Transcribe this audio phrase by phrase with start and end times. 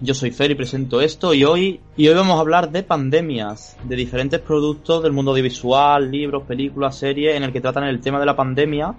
[0.00, 3.76] Yo soy Fer y presento esto y hoy, y hoy vamos a hablar de pandemias,
[3.84, 8.18] de diferentes productos del mundo audiovisual, libros, películas, series, en el que tratan el tema
[8.18, 8.94] de la pandemia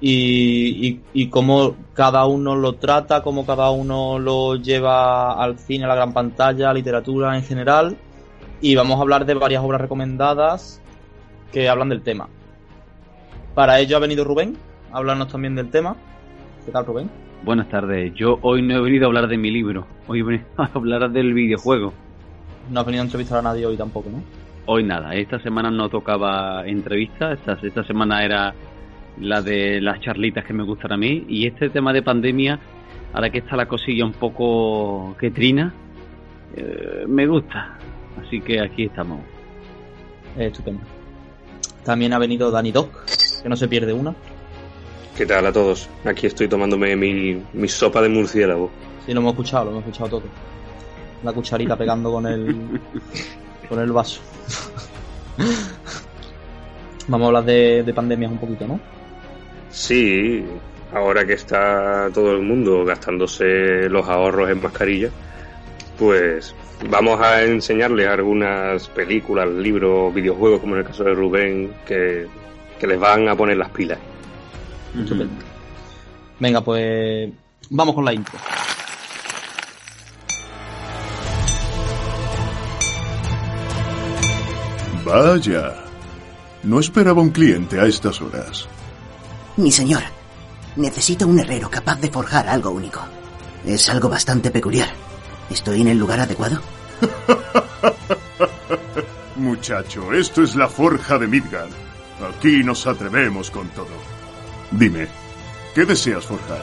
[0.00, 5.84] y, y, y cómo cada uno lo trata, cómo cada uno lo lleva al cine,
[5.84, 7.96] a la gran pantalla, a literatura en general.
[8.60, 10.82] Y vamos a hablar de varias obras recomendadas
[11.50, 12.28] que hablan del tema.
[13.54, 14.56] Para ello ha venido Rubén
[14.92, 15.96] a hablarnos también del tema.
[16.66, 17.27] ¿Qué tal, Rubén?
[17.44, 18.12] Buenas tardes.
[18.14, 19.86] Yo hoy no he venido a hablar de mi libro.
[20.06, 21.92] Hoy he venido a hablar del videojuego.
[22.70, 24.22] No has venido a entrevistar a nadie hoy tampoco, ¿no?
[24.66, 25.14] Hoy nada.
[25.14, 27.32] Esta semana no tocaba entrevista.
[27.32, 28.54] Esta, esta semana era
[29.20, 31.24] la de las charlitas que me gustan a mí.
[31.28, 32.58] Y este tema de pandemia,
[33.12, 35.72] ahora que está la cosilla un poco que trina,
[36.54, 37.78] eh, me gusta.
[38.20, 39.20] Así que aquí estamos.
[40.36, 40.82] Eh, estupendo.
[41.84, 42.90] También ha venido Dani Doc,
[43.42, 44.14] que no se pierde una.
[45.18, 45.88] ¿Qué tal a todos?
[46.04, 48.70] Aquí estoy tomándome mi, mi sopa de murciélago.
[49.04, 50.22] Sí, lo hemos escuchado, lo hemos escuchado todo.
[51.24, 52.80] La cucharita pegando con el
[53.68, 54.20] con el vaso.
[57.08, 58.78] Vamos a hablar de, de pandemias un poquito, ¿no?
[59.70, 60.44] Sí,
[60.94, 65.10] ahora que está todo el mundo gastándose los ahorros en mascarillas,
[65.98, 66.54] pues
[66.88, 72.28] vamos a enseñarles algunas películas, libros, videojuegos, como en el caso de Rubén, que,
[72.78, 73.98] que les van a poner las pilas.
[74.96, 75.44] Estupendo.
[76.40, 77.30] Venga, pues
[77.70, 78.38] vamos con la intro.
[85.04, 85.74] Vaya.
[86.62, 88.68] No esperaba un cliente a estas horas.
[89.56, 90.02] Mi señor,
[90.76, 93.00] necesito un herrero capaz de forjar algo único.
[93.64, 94.88] Es algo bastante peculiar.
[95.50, 96.60] ¿Estoy en el lugar adecuado?
[99.36, 101.70] Muchacho, esto es la forja de Midgard.
[102.28, 104.17] Aquí nos atrevemos con todo.
[104.72, 105.08] Dime,
[105.74, 106.62] ¿qué deseas forjar?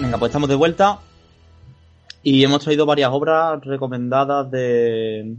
[0.00, 0.98] Venga, pues estamos de vuelta
[2.22, 5.34] y hemos traído varias obras recomendadas de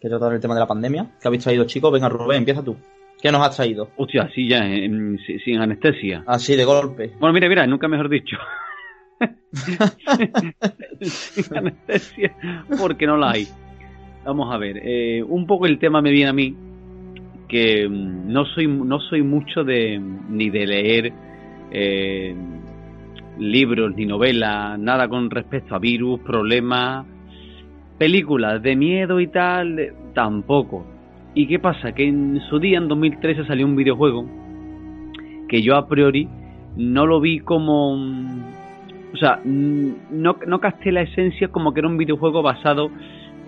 [0.00, 1.10] que tratan el tema de la pandemia.
[1.20, 1.90] ¿Qué habéis traído, chicos?
[1.92, 2.76] Venga, Rubén, empieza tú.
[3.20, 3.90] ¿Qué nos has traído?
[3.96, 6.24] Hostia, así ya, en- sin, sin anestesia.
[6.26, 7.12] Así, de golpe.
[7.18, 8.36] Bueno, mira, mira, nunca mejor dicho.
[11.02, 12.34] sin anestesia,
[12.78, 13.48] porque no la hay.
[14.24, 16.54] Vamos a ver, eh, un poco el tema me viene a mí
[17.48, 21.12] que mm, no soy no soy mucho de ni de leer
[21.70, 22.34] eh,
[23.38, 27.06] libros ni novelas, nada con respecto a virus, problemas,
[27.98, 30.84] películas de miedo y tal, eh, tampoco.
[31.34, 31.92] ¿Y qué pasa?
[31.92, 34.26] Que en su día, en 2013, salió un videojuego
[35.48, 36.28] que yo a priori
[36.76, 37.96] no lo vi como...
[37.96, 38.42] mm,
[39.14, 42.90] O sea, mm, no, no casté la esencia como que era un videojuego basado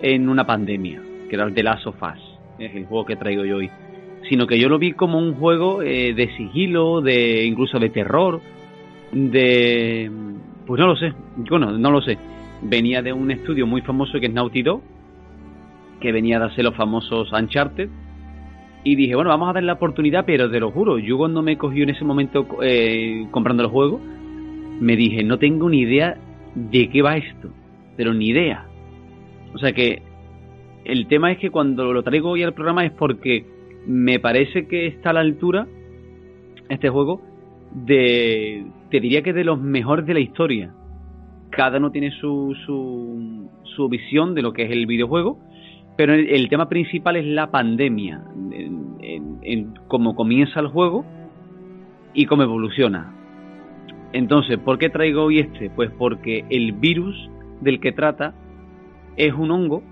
[0.03, 2.21] en una pandemia, que era el de Last of Us,
[2.59, 3.71] es el juego que traigo yo hoy.
[4.29, 8.41] Sino que yo lo vi como un juego eh, de sigilo, de incluso de terror,
[9.11, 10.11] de...
[10.65, 11.13] Pues no lo sé,
[11.49, 12.17] bueno, no lo sé.
[12.61, 14.81] Venía de un estudio muy famoso que es Naughty Dog,
[16.01, 17.89] que venía de hacer los famosos Uncharted.
[18.83, 21.57] Y dije, bueno, vamos a dar la oportunidad, pero te lo juro, yo cuando me
[21.57, 24.01] cogió en ese momento eh, comprando el juego,
[24.81, 26.17] me dije, no tengo ni idea
[26.55, 27.49] de qué va esto,
[27.95, 28.65] pero ni idea.
[29.53, 30.01] O sea que
[30.85, 33.45] el tema es que cuando lo traigo hoy al programa es porque
[33.85, 35.67] me parece que está a la altura
[36.69, 37.21] este juego
[37.73, 40.73] de, te diría que de los mejores de la historia.
[41.49, 45.39] Cada uno tiene su, su, su visión de lo que es el videojuego,
[45.95, 51.05] pero el, tema principal es la pandemia, en cómo comienza el juego
[52.13, 53.13] y cómo evoluciona.
[54.13, 55.69] Entonces, ¿por qué traigo hoy este?
[55.69, 57.29] Pues porque el virus
[57.61, 58.33] del que trata
[59.17, 59.83] es un hongo.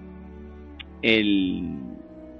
[1.01, 1.63] El,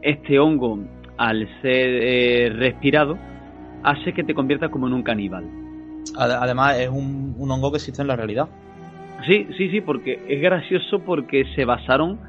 [0.01, 0.79] este hongo,
[1.17, 3.17] al ser eh, respirado,
[3.83, 5.45] hace que te conviertas como en un caníbal.
[6.15, 8.47] Ade- Además, es un, un hongo que existe en la realidad.
[9.25, 12.19] Sí, sí, sí, porque es gracioso porque se basaron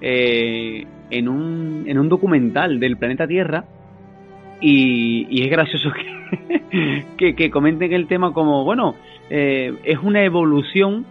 [0.00, 3.64] eh, en, un, en un documental del planeta Tierra
[4.60, 5.90] y, y es gracioso
[6.70, 8.94] que, que, que comenten el tema como, bueno,
[9.30, 11.04] eh, es una evolución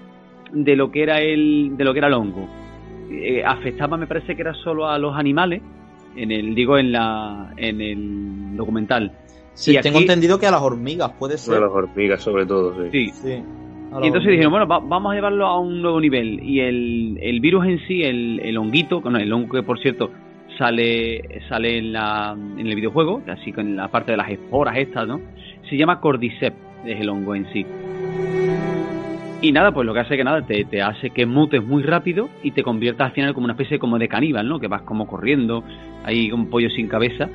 [0.54, 2.48] de lo que era el, de lo que era el hongo.
[3.10, 5.62] Eh, afectaba, me parece que era solo a los animales,
[6.16, 9.12] en el, digo, en la, en el documental.
[9.54, 11.62] Sí, Y tengo aquí- entendido que a las hormigas puede ser.
[11.62, 12.90] las hormigas, sobre todo, sí.
[12.92, 13.44] Sí, Sí.
[14.04, 16.44] Y entonces dijeron, bueno, vamos a llevarlo a un nuevo nivel.
[16.44, 20.12] Y el, el virus en sí, el, el honguito, bueno, el hongo que por cierto
[20.58, 25.08] sale sale en, la, en el videojuego, así con la parte de las esporas estas,
[25.08, 25.22] ¿no?
[25.70, 27.66] Se llama Cordyceps, es el hongo en sí.
[29.42, 32.28] Y nada, pues lo que hace que nada, te, te, hace que mutes muy rápido
[32.42, 34.60] y te conviertas al final como una especie como de caníbal, ¿no?
[34.60, 35.64] Que vas como corriendo,
[36.04, 37.30] ahí un pollo sin cabeza.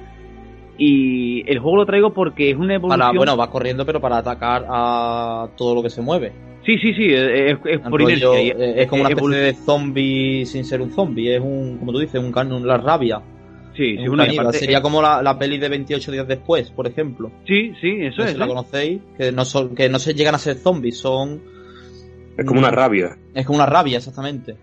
[0.79, 3.15] Y el juego lo traigo porque es una evolución...
[3.15, 6.33] bueno, vas corriendo pero para atacar a todo lo que se mueve.
[6.65, 7.59] Sí, sí, sí, es,
[7.89, 8.33] por inercia.
[8.33, 12.21] es como una especie de zombie sin ser un zombie, es un, como tú dices,
[12.21, 13.21] un canon, la rabia.
[13.77, 17.31] Sí, sí una Sería como la, la, peli de 28 días después, por ejemplo.
[17.47, 18.33] Sí, sí, eso es.
[18.33, 18.49] Si la ¿eh?
[18.49, 21.41] conocéis, que no, son, que no se llegan a ser zombies, son
[22.37, 23.17] es como una rabia.
[23.35, 24.57] Es como una rabia, exactamente.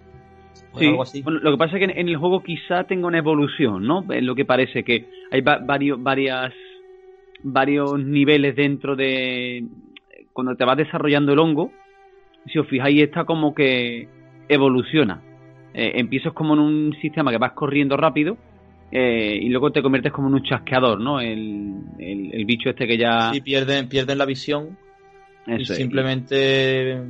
[0.77, 0.91] sí,
[1.25, 4.03] lo que pasa es que en, el juego quizá tenga una evolución, ¿no?
[4.11, 6.53] Es lo que parece que hay varios, varias,
[7.43, 9.65] varios niveles dentro de...
[10.33, 11.71] Cuando te vas desarrollando el hongo,
[12.47, 14.07] si os fijáis, está como que
[14.47, 15.21] evoluciona.
[15.73, 18.37] Eh, empiezas como en un sistema que vas corriendo rápido
[18.91, 21.19] eh, y luego te conviertes como en un chasqueador, ¿no?
[21.19, 23.31] El, el, bicho este que ya...
[23.31, 24.77] Sí, pierden, pierden la visión
[25.45, 27.01] y simplemente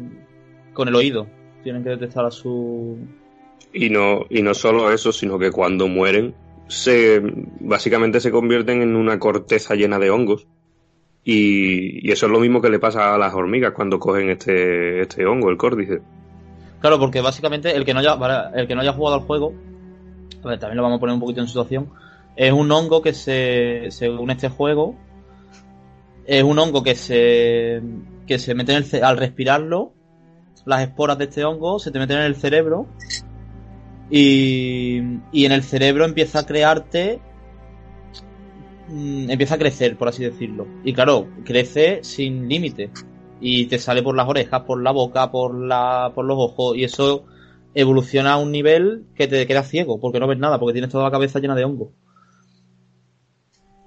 [0.74, 1.28] con el oído.
[1.64, 2.98] Tienen que detectar a su.
[3.74, 6.34] Y no, y no solo eso, sino que cuando mueren,
[6.68, 7.22] se
[7.60, 10.48] básicamente se convierten en una corteza llena de hongos.
[11.24, 15.26] Y, eso es lo mismo que le pasa a las hormigas cuando cogen este, este
[15.26, 16.02] hongo, el córdice.
[16.80, 18.18] Claro, porque básicamente el que no haya,
[18.56, 19.54] el que no haya jugado al juego,
[20.42, 21.90] también lo vamos a poner un poquito en situación,
[22.36, 24.96] es un hongo que se, según este juego,
[26.26, 27.82] es un hongo que se,
[28.26, 29.92] que se mete en el, al respirarlo,
[30.70, 32.86] las esporas de este hongo se te meten en el cerebro
[34.12, 35.00] y,
[35.32, 37.20] y en el cerebro empieza a crearte
[38.88, 40.68] mm, empieza a crecer, por así decirlo.
[40.84, 42.92] Y claro, crece sin límite.
[43.42, 46.78] Y te sale por las orejas, por la boca, por la, por los ojos.
[46.78, 47.26] Y eso
[47.74, 51.06] evoluciona a un nivel que te queda ciego, porque no ves nada, porque tienes toda
[51.06, 51.94] la cabeza llena de hongo.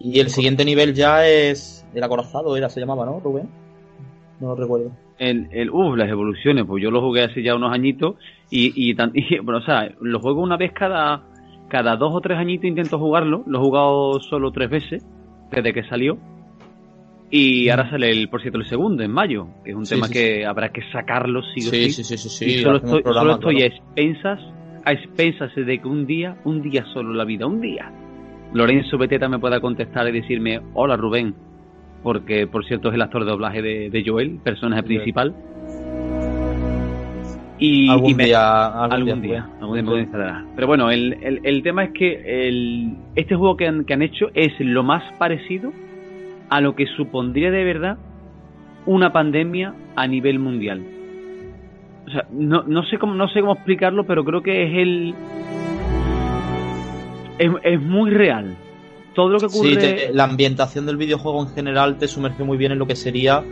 [0.01, 3.49] Y el siguiente nivel ya es el acorazado, era, se llamaba, ¿no, Rubén?
[4.41, 7.73] No lo recuerdo el, el uff, las evoluciones, pues yo lo jugué hace ya unos
[7.73, 8.17] añitos
[8.51, 8.95] y, y,
[9.39, 11.23] bueno, o sea, lo juego una vez cada,
[11.69, 15.07] cada dos o tres añitos intento jugarlo, lo he jugado solo tres veces
[15.51, 16.19] desde que salió
[17.31, 20.45] y ahora sale el, por cierto, el segundo en mayo, que es un tema que
[20.45, 21.91] habrá que sacarlo sí o sí.
[21.91, 24.39] Sí, sí, sí, Y solo estoy, solo estoy a expensas,
[24.85, 27.91] a expensas de que un día, un día solo la vida, un día,
[28.53, 31.35] Lorenzo Beteta me pueda contestar y decirme, hola Rubén,
[32.03, 35.35] porque por cierto es el actor de doblaje de, Joel, personaje principal.
[37.59, 42.97] Y, algún día, algún, día, algún día Pero bueno, el, el, tema es que el,
[43.15, 45.73] este juego que han, que han hecho es lo más parecido
[46.51, 47.99] a lo que supondría de verdad
[48.85, 50.83] una pandemia a nivel mundial.
[52.09, 55.15] O sea, no, no sé cómo no sé cómo explicarlo, pero creo que es el
[57.39, 58.57] es, es muy real
[59.15, 60.11] todo lo que ocurre.
[60.13, 63.45] la ambientación del videojuego en general te sumerge muy bien en lo que sería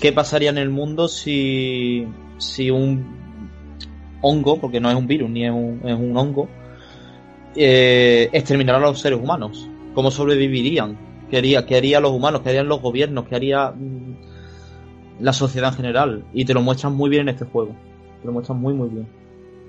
[0.00, 2.06] qué pasaría en el mundo si,
[2.38, 3.16] si un
[4.20, 6.48] hongo, porque no es un virus ni es un, es un hongo,
[7.54, 9.68] eh, exterminara a los seres humanos.
[9.94, 10.96] ¿Cómo sobrevivirían?
[11.30, 12.42] ¿Qué haría, qué harían los humanos?
[12.42, 13.26] ¿Qué harían los gobiernos?
[13.28, 14.16] ¿Qué haría mm,
[15.20, 16.24] la sociedad en general?
[16.32, 17.74] Y te lo muestran muy bien en este juego.
[18.20, 19.08] Te lo muestran muy, muy bien.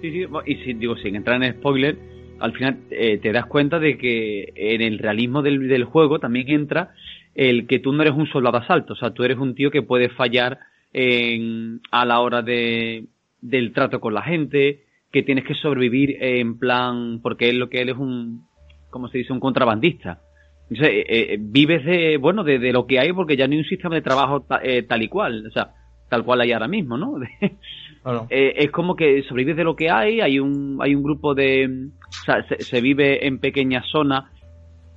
[0.01, 1.97] Sí, sí, y si, digo, sin entrar en spoiler,
[2.39, 6.49] al final eh, te das cuenta de que en el realismo del, del, juego también
[6.49, 6.91] entra
[7.35, 9.81] el que tú no eres un soldado asalto, o sea, tú eres un tío que
[9.81, 10.59] puede fallar
[10.93, 13.05] en, a la hora de,
[13.41, 17.81] del trato con la gente, que tienes que sobrevivir en plan, porque es lo que
[17.81, 18.45] él es un,
[18.89, 20.21] como se dice, un contrabandista.
[20.69, 23.59] Entonces, eh, eh, vives de, bueno, de, de, lo que hay porque ya no hay
[23.59, 24.45] un sistema de trabajo
[24.87, 25.71] tal y cual, o sea,
[26.09, 27.15] tal cual hay ahora mismo, ¿no?
[28.29, 31.89] Eh, es como que sobrevives de lo que hay, hay un, hay un grupo de...
[32.07, 34.25] O sea, se, vive en pequeñas zonas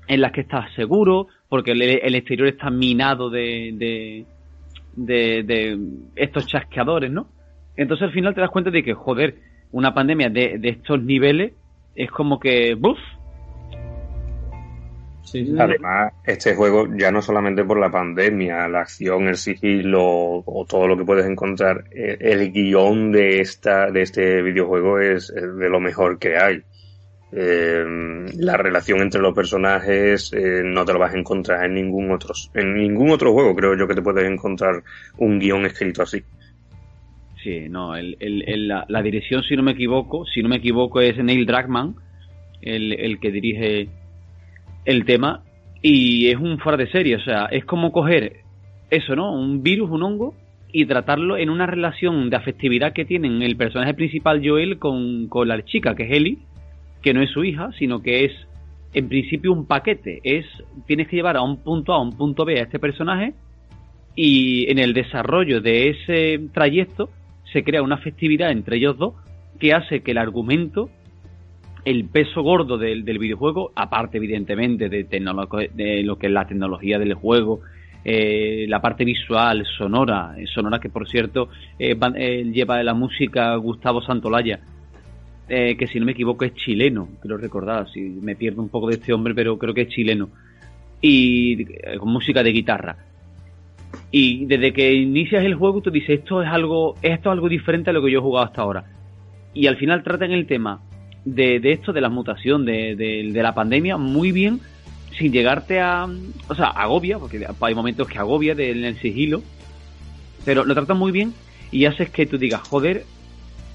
[0.08, 4.24] en las que estás seguro, porque el, exterior está minado de,
[4.96, 5.78] de, de,
[6.16, 7.26] estos chasqueadores, ¿no?
[7.76, 9.36] Entonces al final te das cuenta de que, joder,
[9.72, 11.52] una pandemia de, de estos niveles
[11.94, 12.98] es como que, ¡buf!
[15.58, 20.02] Además, este juego ya no solamente por la pandemia, la acción, el sigilo
[20.44, 25.32] o todo lo que puedes encontrar, eh, el, guion de esta de este videojuego es,
[25.32, 26.62] de lo mejor que hay.
[27.34, 27.82] Eh,
[28.36, 32.34] la relación entre los personajes eh, no te lo vas a encontrar en ningún otro
[32.52, 34.82] en ningún otro juego creo yo que te puedes encontrar
[35.16, 36.22] un guion escrito así
[37.42, 41.00] sí no el, el, la, la, dirección si no me equivoco si no me equivoco
[41.00, 41.96] es Neil Druckmann
[42.60, 43.88] el, el que dirige
[44.84, 45.42] el tema
[45.80, 48.40] y es un fuera de serie, o sea, es como coger
[48.90, 49.32] eso, ¿no?
[49.32, 50.34] Un virus, un hongo,
[50.72, 55.46] y tratarlo en una relación de afectividad que tienen el personaje principal Joel con, con
[55.48, 56.38] la chica, que es Ellie,
[57.02, 58.32] que no es su hija, sino que es
[58.94, 60.20] en principio un paquete.
[60.24, 60.46] Es
[60.86, 63.34] tienes que llevar a un punto A a un punto B a este personaje
[64.16, 67.10] y en el desarrollo de ese trayecto
[67.52, 69.14] se crea una afectividad entre ellos dos
[69.58, 70.90] que hace que el argumento,
[71.84, 77.60] el peso gordo del, videojuego, aparte evidentemente de, lo que es la tecnología del juego,
[78.04, 81.48] eh, la parte visual, sonora, eh, sonora que por cierto
[81.78, 81.94] eh,
[82.52, 84.60] lleva de la música Gustavo Santolaya,
[85.48, 88.94] que si no me equivoco es chileno, quiero recordar, si me pierdo un poco de
[88.94, 90.30] este hombre, pero creo que es chileno,
[90.98, 91.66] y
[91.98, 92.96] con música de guitarra.
[94.10, 97.90] Y desde que inicias el juego tú dices, esto es algo, esto es algo diferente
[97.90, 98.84] a lo que yo he jugado hasta ahora.
[99.52, 100.80] Y al final tratan el tema
[101.24, 104.60] de, esto, de la mutación, de, de la pandemia, muy bien
[105.16, 106.08] sin llegarte a.
[106.48, 109.42] O sea, agobia, porque hay momentos que agobia del el sigilo,
[110.44, 111.32] pero lo tratan muy bien
[111.70, 113.04] y haces que tú digas, joder.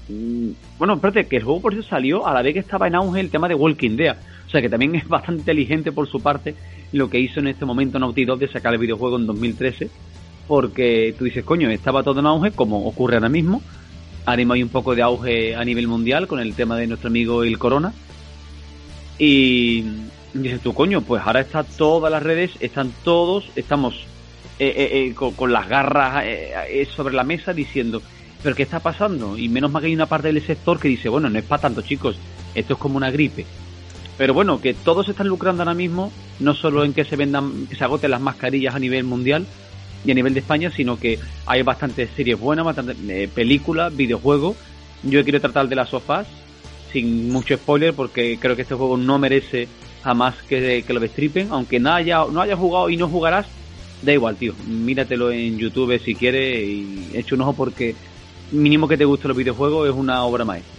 [0.08, 2.94] Mm, bueno, espérate, que el juego por eso salió a la vez que estaba en
[2.94, 4.16] auge el tema de Walking Dead.
[4.46, 6.54] O sea que también es bastante inteligente por su parte
[6.92, 9.90] lo que hizo en este momento Naughty Dog de sacar el videojuego en 2013.
[10.46, 13.60] Porque tú dices, coño, estaba todo en auge, como ocurre ahora mismo.
[14.28, 17.44] Ahora hay un poco de auge a nivel mundial con el tema de nuestro amigo
[17.44, 17.94] el Corona.
[19.18, 19.82] Y,
[20.34, 23.94] dices tú, coño, pues ahora está todas las redes, están todos, estamos
[24.58, 26.26] eh, eh, eh, con, las garras
[26.94, 28.02] sobre la mesa diciendo,
[28.42, 29.38] pero ¿qué está pasando?
[29.38, 31.62] Y menos mal que hay una parte del sector que dice, bueno, no es para
[31.62, 32.18] tanto, chicos,
[32.54, 33.46] esto es como una gripe.
[34.18, 37.76] Pero bueno, que todos están lucrando ahora mismo, no solo en que se vendan, que
[37.76, 39.46] se agoten las mascarillas a nivel mundial
[40.04, 42.96] y a nivel de España, sino que hay bastantes series buenas, bastantes
[43.30, 44.56] películas, videojuegos.
[45.02, 46.26] Yo quiero tratar de las sofás,
[46.92, 49.68] sin mucho spoiler, porque creo que este juego no merece
[50.02, 53.46] jamás que, que lo destripen, aunque no haya, no haya jugado y no jugarás,
[54.02, 54.54] da igual, tío.
[54.66, 57.94] Míratelo en YouTube si quieres y echa un ojo porque
[58.52, 60.72] mínimo que te guste los videojuegos es una obra maestra.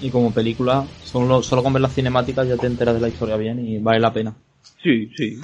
[0.00, 3.36] Y como película, solo, solo con ver las cinemáticas ya te enteras de la historia
[3.36, 4.34] bien y vale la pena.
[4.82, 5.38] Sí, sí.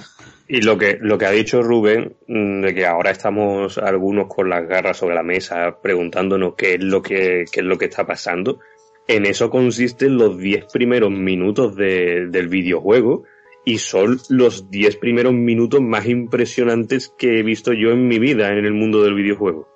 [0.48, 4.48] Y lo que, lo que ha dicho Rubén, mm, de que ahora estamos algunos con
[4.48, 8.06] las garras sobre la mesa preguntándonos qué es lo que, qué es lo que está
[8.06, 8.60] pasando,
[9.08, 13.24] en eso consisten los 10 primeros minutos del videojuego
[13.64, 18.50] y son los 10 primeros minutos más impresionantes que he visto yo en mi vida
[18.56, 19.68] en el mundo del videojuego.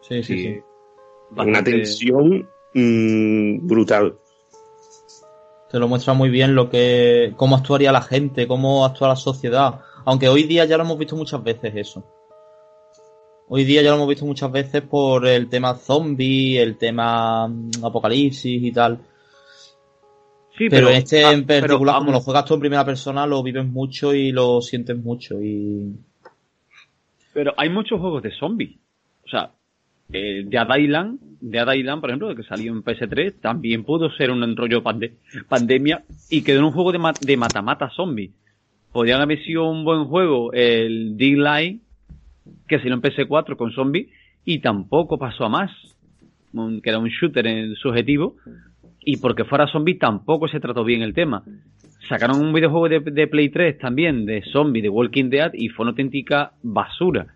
[0.00, 0.60] Sí, sí, sí.
[1.36, 4.18] Una tensión mm, brutal.
[5.70, 9.80] Te lo muestra muy bien lo que cómo actuaría la gente, cómo actúa la sociedad.
[10.04, 12.04] Aunque hoy día ya lo hemos visto muchas veces eso.
[13.48, 17.84] Hoy día ya lo hemos visto muchas veces por el tema zombie, el tema mm,
[17.84, 18.98] apocalipsis y tal.
[20.56, 23.66] Sí, pero, este ah, en particular, como lo juegas tú en primera persona, lo vives
[23.66, 25.40] mucho y lo sientes mucho.
[25.40, 25.94] y
[27.32, 28.76] Pero hay muchos juegos de zombies.
[29.24, 29.52] O sea,
[30.12, 34.42] eh, Dead Island, Dead Island, por ejemplo, que salió en PS3, también pudo ser un
[34.42, 34.82] enrollo
[35.48, 38.32] pandemia y quedó en un juego de, de mata-mata zombie.
[38.92, 41.80] Podrían haber sido un buen juego el D-Line
[42.66, 44.08] que salió en PS4 con zombies
[44.44, 45.70] y tampoco pasó a más,
[46.52, 48.36] que era un shooter en subjetivo,
[49.00, 51.42] y porque fuera zombie tampoco se trató bien el tema.
[52.08, 55.90] Sacaron un videojuego de, Play 3 también, de zombie, de Walking Dead, y fue una
[55.90, 57.26] auténtica basura.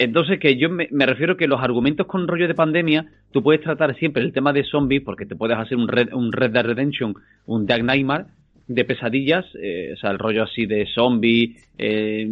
[0.00, 3.94] Entonces, que yo me, refiero que los argumentos con rollo de pandemia, tú puedes tratar
[3.96, 7.14] siempre el tema de zombies, porque te puedes hacer un Red, un Red Dead Redemption,
[7.44, 8.24] un Dark Nightmare,
[8.66, 12.26] de pesadillas, eh, o sea, el rollo así de zombie, eh,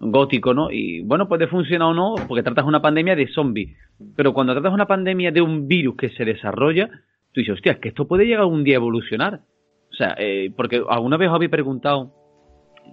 [0.00, 0.72] gótico, ¿no?
[0.72, 3.76] Y bueno, puede funcionar o no, porque tratas una pandemia de zombies.
[4.16, 6.88] Pero cuando tratas una pandemia de un virus que se desarrolla,
[7.32, 9.42] tú dices, hostia, que esto puede llegar un día a evolucionar.
[9.88, 12.12] O sea, eh, porque alguna vez os habéis preguntado,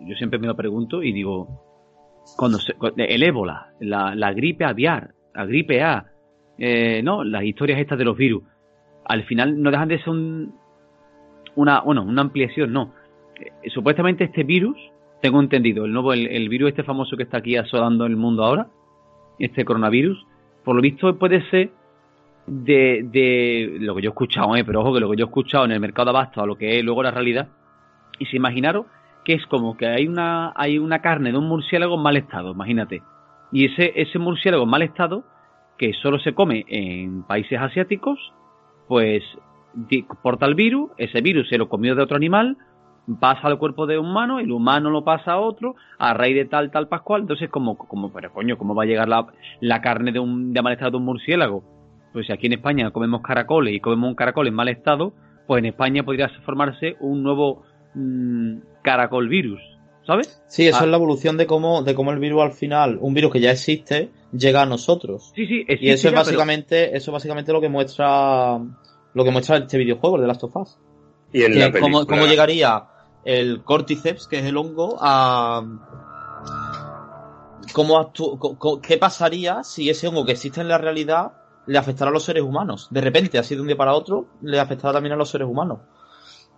[0.06, 1.69] yo siempre me lo pregunto y digo,
[2.38, 2.58] cuando
[2.98, 6.06] el ébola, la, gripe aviar, la gripe A,
[6.58, 8.44] eh, no, las historias estas de los virus,
[9.06, 10.56] al final no dejan de ser un,
[11.56, 12.94] una, bueno, una ampliación, no.
[13.40, 14.78] Eh, supuestamente este virus
[15.22, 18.68] tengo entendido, el nuevo, el, virus este famoso que está aquí asolando el mundo ahora,
[19.38, 20.26] este coronavirus,
[20.64, 21.72] por lo visto puede ser
[22.48, 24.64] de, de lo que yo he escuchado, ¿eh?
[24.64, 26.58] pero ojo que lo que yo he escuchado en el mercado de abasto a lo
[26.58, 27.50] que es luego la realidad,
[28.18, 28.86] y si imaginaros
[29.26, 32.52] que es como que hay una, hay una carne de un murciélago en mal estado,
[32.52, 33.02] imagínate,
[33.52, 35.24] y ese, ese murciélago en mal estado,
[35.78, 38.20] que solo se come en países asiáticos,
[38.88, 39.24] pues
[40.22, 42.58] porta el virus, ese virus se lo comió de otro animal,
[43.20, 46.46] pasa al cuerpo de un humano, el humano lo pasa a otro, a raíz de
[46.46, 49.26] tal, tal pascual, entonces como, como, pero coño, ¿cómo va a llegar la,
[49.62, 51.64] la carne de un, de mal estado de un murciélago?
[52.14, 55.14] Pues si aquí en España comemos caracoles y comemos un caracol en mal estado,
[55.48, 57.64] pues en España podría formarse un nuevo
[57.96, 59.62] mm, caracol virus,
[60.06, 60.42] ¿sabes?
[60.48, 60.86] Sí, eso ah.
[60.86, 63.52] es la evolución de cómo, de cómo el virus al final, un virus que ya
[63.52, 65.32] existe, llega a nosotros.
[65.36, 68.60] Sí, sí, y eso es básicamente, eso es básicamente lo que muestra
[69.14, 70.78] lo que muestra este videojuego, de Last of Us.
[71.32, 72.86] Y en la cómo, cómo llegaría
[73.26, 75.64] el cordyceps, que es el hongo, a
[77.74, 78.12] cómo
[78.82, 81.34] qué pasaría si ese hongo que existe en la realidad
[81.68, 82.88] le afectara a los seres humanos.
[82.90, 85.80] De repente, así de un día para otro, le afectara también a los seres humanos.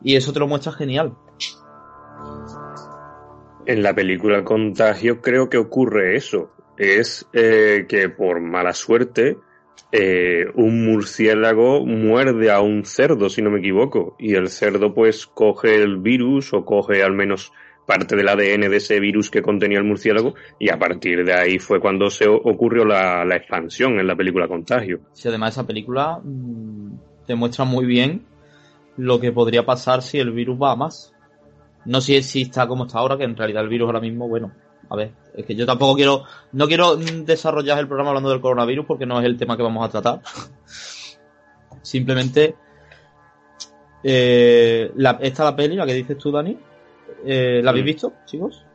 [0.02, 1.14] Y eso te lo muestra genial.
[3.66, 6.52] En la película Contagio creo que ocurre eso.
[6.78, 9.38] Es eh, que por mala suerte
[9.92, 15.28] eh, un murciélago muerde a un cerdo, si no me equivoco, y el cerdo pues
[15.28, 17.52] coge el virus o coge al menos
[17.86, 21.60] parte del ADN de ese virus que contenía el murciélago y a partir de ahí
[21.60, 25.02] fue cuando se ocurrió la, expansión en la película Contagio.
[25.14, 28.26] Sí, además esa película mm, te muestra muy bien
[28.98, 31.14] lo que podría pasar si el virus va más.
[31.86, 34.52] No sé si está como está ahora, que en realidad el virus ahora mismo, bueno,
[34.90, 38.86] a ver, es que yo tampoco quiero, no quiero desarrollar el programa hablando del coronavirus
[38.86, 40.22] porque no es el tema que vamos a tratar.
[41.82, 42.56] Simplemente,
[44.04, 46.58] eh, la, esta la peli, la que dices tú, Dani,
[47.26, 48.66] eh, ¿la habéis visto, chicos?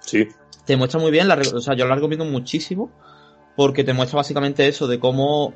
[0.00, 0.28] Sí.
[0.64, 2.90] Te muestra muy bien, la, o sea, yo la recomiendo muchísimo
[3.56, 5.54] porque te muestra básicamente eso de cómo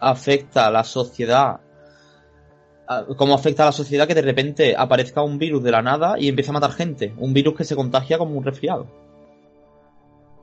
[0.00, 1.60] afecta a la sociedad
[3.16, 6.28] cómo afecta a la sociedad que de repente aparezca un virus de la nada y
[6.28, 7.12] empieza a matar gente.
[7.16, 8.86] Un virus que se contagia como un resfriado.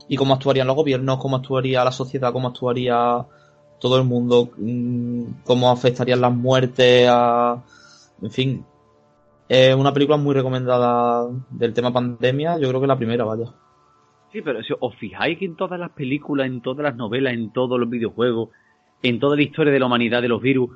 [0.08, 3.26] Y cómo actuarían los gobiernos, cómo actuaría la sociedad, cómo actuaría
[3.80, 7.62] todo el mundo, mm, cómo afectarían las muertes, a...
[8.22, 8.64] en fin.
[9.48, 13.46] Es una película muy recomendada del tema pandemia, yo creo que la primera, vaya.
[14.32, 17.52] Sí, pero si os fijáis que en todas las películas, en todas las novelas, en
[17.52, 18.50] todos los videojuegos,
[19.02, 20.70] en toda la historia de la humanidad de los virus,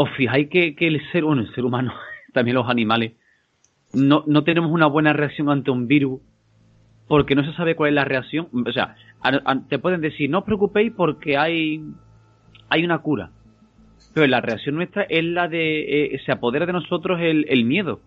[0.00, 1.92] os fijáis que, el ser, bueno, el ser humano,
[2.32, 3.14] también los animales,
[3.92, 6.20] no, no tenemos una buena reacción ante un virus
[7.08, 8.46] porque no se sabe cuál es la reacción.
[8.52, 8.94] O sea,
[9.68, 11.82] te pueden decir, no os preocupéis porque hay,
[12.68, 13.30] hay una cura.
[14.14, 17.98] Pero la reacción nuestra es la de, eh, se apodera de nosotros el, el miedo.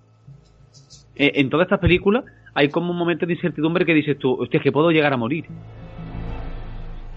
[1.18, 2.24] Eh, en todas estas películas
[2.54, 5.46] hay como un momento de incertidumbre que dices tú, hostia, que puedo llegar a morir.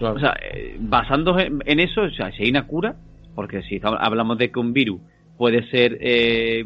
[0.01, 2.95] O sea, eh, basándose en, eso, o sea, si hay una cura,
[3.35, 5.01] porque si hablamos de que un virus
[5.37, 5.97] puede ser...
[6.01, 6.63] Eh,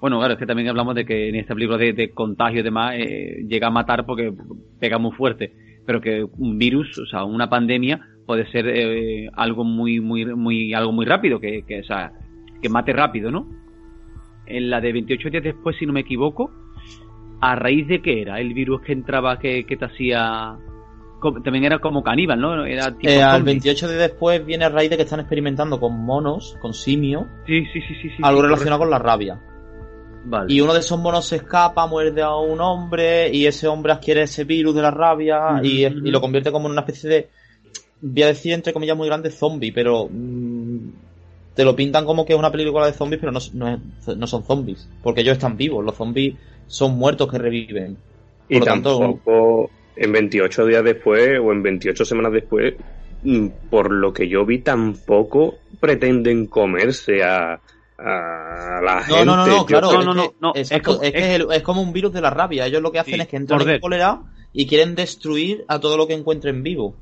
[0.00, 2.94] bueno, claro, es que también hablamos de que en este libro de, contagio y demás
[2.96, 4.32] eh, llega a matar porque
[4.78, 5.52] pega muy fuerte.
[5.86, 10.72] Pero que un virus, o sea, una pandemia puede ser eh, algo muy, muy, muy,
[10.72, 12.12] algo muy rápido, que, que, o sea,
[12.62, 13.46] que mate rápido, ¿no?
[14.46, 16.50] En la de 28 días después, si no me equivoco,
[17.40, 20.56] ¿a raíz de qué era el virus que entraba que, que te hacía
[21.42, 22.64] también era como caníbal, ¿no?
[22.64, 25.98] Era tipo eh, al 28 de después viene a raíz de que están experimentando con
[26.04, 27.24] monos, con simios.
[27.46, 28.08] Sí, sí, sí, sí.
[28.22, 29.40] algo relacionado con la rabia.
[30.24, 30.52] Vale.
[30.52, 34.22] Y uno de esos monos se escapa, muerde a un hombre y ese hombre adquiere
[34.22, 37.28] ese virus de la rabia y, lo convierte como en una especie de,
[38.02, 40.90] voy a decir entre comillas muy grande, zombie, pero mm,
[41.54, 43.40] te lo pintan como que es una película de zombies, pero no,
[44.16, 46.34] no, son zombies, porque ellos están vivos, los zombies
[46.66, 47.96] son muertos que reviven.
[47.96, 52.74] Por y lo tanto, en 28 días después o en 28 semanas después,
[53.22, 57.60] mm, por lo que yo vi, tampoco pretenden comerse a,
[57.98, 59.24] a la gente.
[59.24, 59.92] No, no, no, claro.
[60.02, 62.66] No, no, no, es, como, un virus de la rabia.
[62.66, 64.22] Ellos lo que hacen es que entran en cólera
[64.52, 66.96] y quieren destruir a todo lo que encuentren vivo.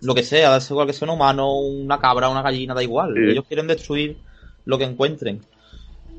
[0.00, 3.16] Lo que sea, da igual que sea un humano, una cabra, una gallina, da igual.
[3.16, 4.16] Ellos quieren destruir
[4.64, 5.42] lo que encuentren.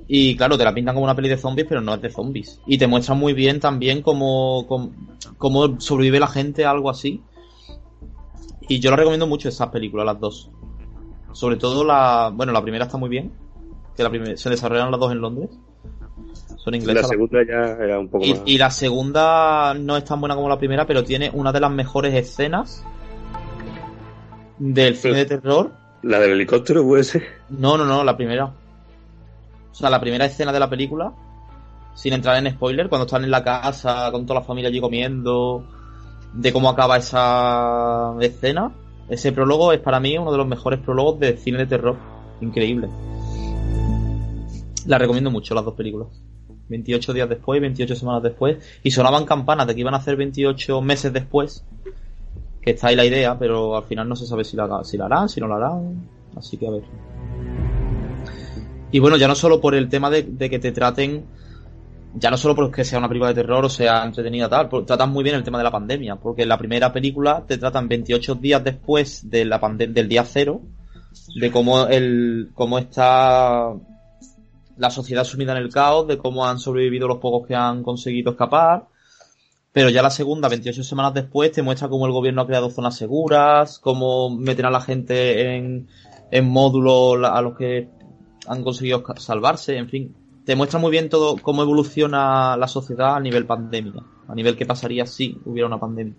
[0.08, 2.60] Y claro, te la pintan como una peli de zombies, pero no es de zombies.
[2.66, 4.68] Y te muestran muy bien también cómo,
[5.38, 7.22] cómo, sobrevive la gente a algo así.
[8.68, 10.52] Y yo la recomiendo mucho esas películas, las dos.
[11.32, 12.32] Sobre todo la.
[12.34, 13.32] Bueno, la primera está muy bien.
[13.96, 15.50] Que la primera, se desarrollaron las dos en Londres.
[16.58, 17.04] Son inglesas.
[17.04, 20.48] La segunda ya era un poco y, y la segunda no es tan buena como
[20.48, 22.86] la primera, pero tiene una de las mejores escenas
[24.60, 25.72] del cine de terror.
[26.02, 27.24] ¿La del helicóptero puede ser?
[27.50, 28.54] No, no, no, la primera.
[29.74, 31.14] O sea, la primera escena de la película,
[31.96, 35.66] sin entrar en spoiler, cuando están en la casa con toda la familia allí comiendo,
[36.32, 38.72] de cómo acaba esa escena,
[39.10, 41.98] ese prólogo es para mí uno de los mejores prólogos de cine de terror.
[42.40, 42.88] Increíble.
[44.86, 46.08] La recomiendo mucho, las dos películas.
[46.70, 48.58] 28 días después, 28 semanas después.
[48.84, 51.66] Y sonaban campanas de que iban a hacer 28 meses después.
[52.62, 55.06] Que está ahí la idea, pero al final no se sabe si la, si la
[55.06, 56.08] harán, si no la harán.
[56.36, 56.84] Así que a ver.
[58.94, 61.26] Y bueno, ya no solo por el tema de, que te traten,
[62.14, 65.24] ya no solo porque sea una película de terror o sea entretenida tal, tratan muy
[65.24, 68.64] bien el tema de la pandemia, porque en la primera película te tratan 28 días
[68.64, 70.62] después de la del día cero,
[71.36, 73.74] de cómo el, cómo está
[74.78, 78.34] la sociedad sumida en el caos, de cómo han sobrevivido los pocos que han conseguido
[78.34, 78.86] escapar,
[79.72, 82.96] Pero ya la segunda, 28 semanas después, te muestra cómo el gobierno ha creado zonas
[82.96, 85.88] seguras, cómo meten a la gente en,
[86.30, 87.90] en módulos a los que
[88.48, 90.16] han conseguido salvarse, en fin.
[90.46, 94.66] Te muestra muy bien todo cómo evoluciona la sociedad a nivel pandemia, a nivel que
[94.66, 96.16] pasaría si hubiera una pandemia.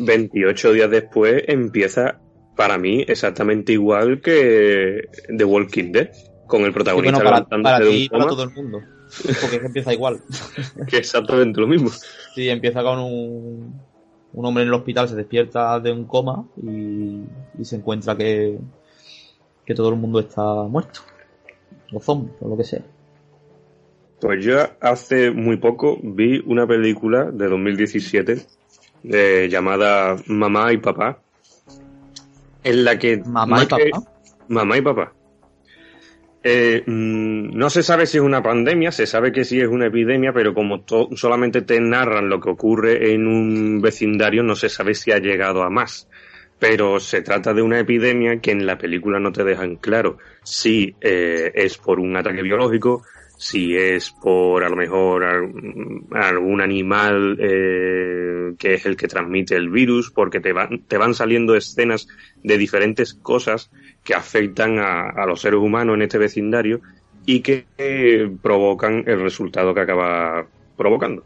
[0.00, 2.20] 28 días después empieza
[2.56, 6.10] para mí exactamente igual que The Walking Dead,
[6.46, 8.80] con el protagonista bueno, para, para ti y para todo el mundo.
[9.40, 10.20] Porque empieza igual.
[10.88, 11.90] que exactamente lo mismo.
[12.34, 13.80] Sí, empieza con un,
[14.32, 17.22] un hombre en el hospital, se despierta de un coma y,
[17.58, 18.58] y se encuentra que,
[19.64, 21.00] que todo el mundo está muerto.
[21.92, 22.82] O zombie, o lo que sea.
[24.20, 28.46] Pues yo hace muy poco vi una película de 2017
[29.04, 31.20] eh, llamada Mamá y Papá,
[32.64, 33.22] en la que...
[33.24, 33.84] Mamá y papá.
[34.48, 35.12] Mamá y Papá.
[36.42, 39.86] Eh, mm, no se sabe si es una pandemia, se sabe que sí es una
[39.86, 44.94] epidemia, pero como solamente te narran lo que ocurre en un vecindario, no se sabe
[44.94, 46.08] si ha llegado a más.
[46.58, 50.94] Pero se trata de una epidemia que en la película no te dejan claro si
[51.00, 53.04] eh, es por un ataque biológico,
[53.38, 59.68] si es por a lo mejor algún animal eh, que es el que transmite el
[59.70, 62.08] virus, porque te van, te van saliendo escenas
[62.42, 63.70] de diferentes cosas
[64.02, 66.80] que afectan a, los seres humanos en este vecindario
[67.24, 71.24] y que eh, provocan el resultado que acaba provocando.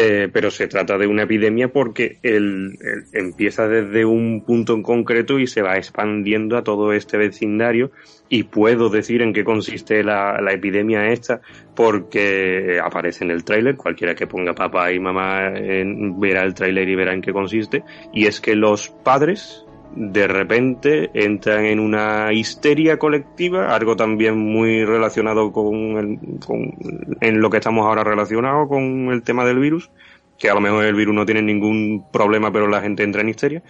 [0.00, 2.78] Eh, pero se trata de una epidemia porque el,
[3.12, 7.90] empieza desde un punto en concreto y se va expandiendo a todo este vecindario.
[8.28, 11.40] Y puedo decir en qué consiste la, la epidemia esta
[11.74, 16.88] porque aparece en el tráiler, cualquiera que ponga papá y mamá en, verá el tráiler
[16.88, 17.82] y verá en qué consiste.
[18.12, 24.84] Y es que los padres de repente entran en una histeria colectiva, algo también muy
[24.84, 26.74] relacionado con, el, con
[27.20, 29.90] en lo que estamos ahora relacionado con el tema del virus,
[30.38, 33.30] que a lo mejor el virus no tiene ningún problema, pero la gente entra en
[33.30, 33.62] histeria,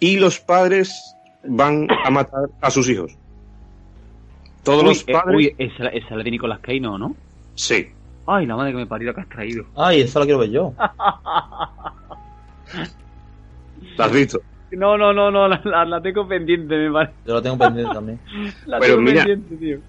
[0.00, 3.16] y los padres van a matar a sus hijos.
[4.62, 5.36] Todos los eh, padres.
[5.36, 6.96] uy, esa, esa es la de Nicolas Cage, ¿no?
[6.98, 7.16] ¿no?
[7.54, 7.88] Sí.
[8.26, 9.64] Ay, la madre que me parió que has traído.
[9.76, 10.72] Ay, esa la quiero ver yo.
[13.96, 14.40] ¿La has visto?
[14.72, 17.14] No, no, no, no, la, la, la tengo pendiente, me parece.
[17.24, 18.20] Yo la tengo pendiente también.
[18.66, 19.82] La Pero tengo mira, pendiente, tío.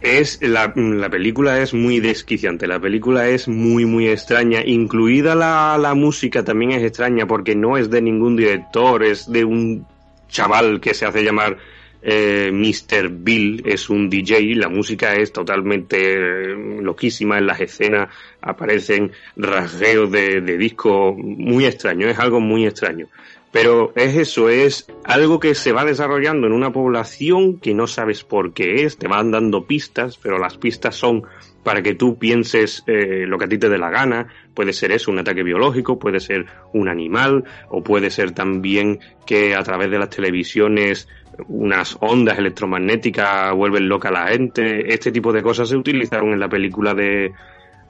[0.00, 5.76] es la, la película es muy desquiciante, la película es muy muy extraña, incluida la,
[5.78, 9.86] la música también es extraña porque no es de ningún director, es de un
[10.28, 11.58] chaval que se hace llamar
[12.02, 13.10] eh, Mr.
[13.10, 18.08] Bill, es un DJ, la música es totalmente eh, loquísima, en las escenas
[18.40, 23.08] aparecen rasgueos de, de disco, muy extraño, es algo muy extraño.
[23.52, 28.22] Pero es eso, es algo que se va desarrollando en una población que no sabes
[28.22, 31.24] por qué es, te van dando pistas, pero las pistas son
[31.64, 34.28] para que tú pienses eh, lo que a ti te dé la gana.
[34.54, 39.56] Puede ser eso, un ataque biológico, puede ser un animal, o puede ser también que
[39.56, 41.08] a través de las televisiones
[41.48, 44.94] unas ondas electromagnéticas vuelven loca a la gente.
[44.94, 47.32] Este tipo de cosas se utilizaron en la película de,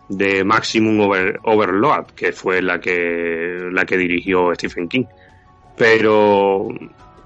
[0.08, 5.04] de Maximum Over- Overload, que fue la que, la que dirigió Stephen King
[5.80, 6.68] pero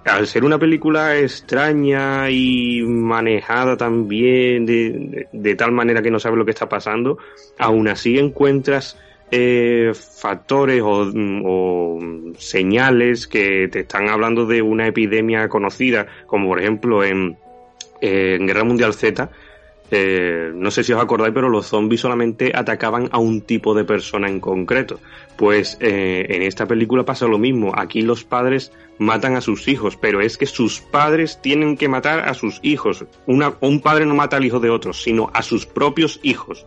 [0.04, 6.44] al ser una película extraña y manejada también de, tal manera que no sabes lo
[6.44, 7.18] que está pasando,
[7.58, 8.96] aún así encuentras
[9.32, 11.10] eh, factores o,
[11.44, 11.98] o
[12.38, 17.36] señales que te están hablando de una epidemia conocida, como por ejemplo en
[18.00, 19.30] Guerra Mundial Z,
[19.90, 23.84] eh, no sé si os acordáis, pero los zombies solamente atacaban a un tipo de
[23.84, 24.98] persona en concreto.
[25.36, 27.72] Pues eh, en esta película pasa lo mismo.
[27.76, 32.28] Aquí los padres matan a sus hijos, pero es que sus padres tienen que matar
[32.28, 33.04] a sus hijos.
[33.26, 36.66] Una, un padre no mata al hijo de otros, sino a sus propios hijos.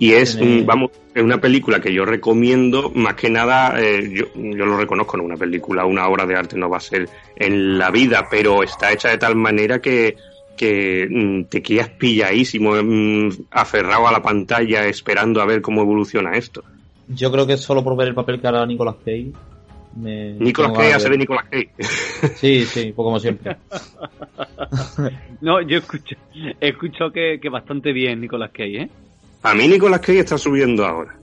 [0.00, 4.26] Y es, un- vamos, es una película que yo recomiendo, más que nada, eh, yo,
[4.36, 7.78] yo lo reconozco, no una película, una obra de arte no va a ser en
[7.78, 10.14] la vida, pero está hecha de tal manera que,
[10.58, 16.36] que mm, te quedas pilladísimo, mm, aferrado a la pantalla, esperando a ver cómo evoluciona
[16.36, 16.62] esto.
[17.08, 19.32] Yo creo que solo por ver el papel que hará Nicolas Cage.
[19.96, 21.16] Me Nicolas Cage hace de.
[21.16, 21.70] Nicolas Cage.
[22.36, 23.56] Sí, sí, pues como siempre.
[25.40, 26.16] No, yo escucho,
[26.60, 28.90] escucho que, que bastante bien Nicolas Cage, ¿eh?
[29.42, 31.16] A mí Nicolas Cage está subiendo ahora.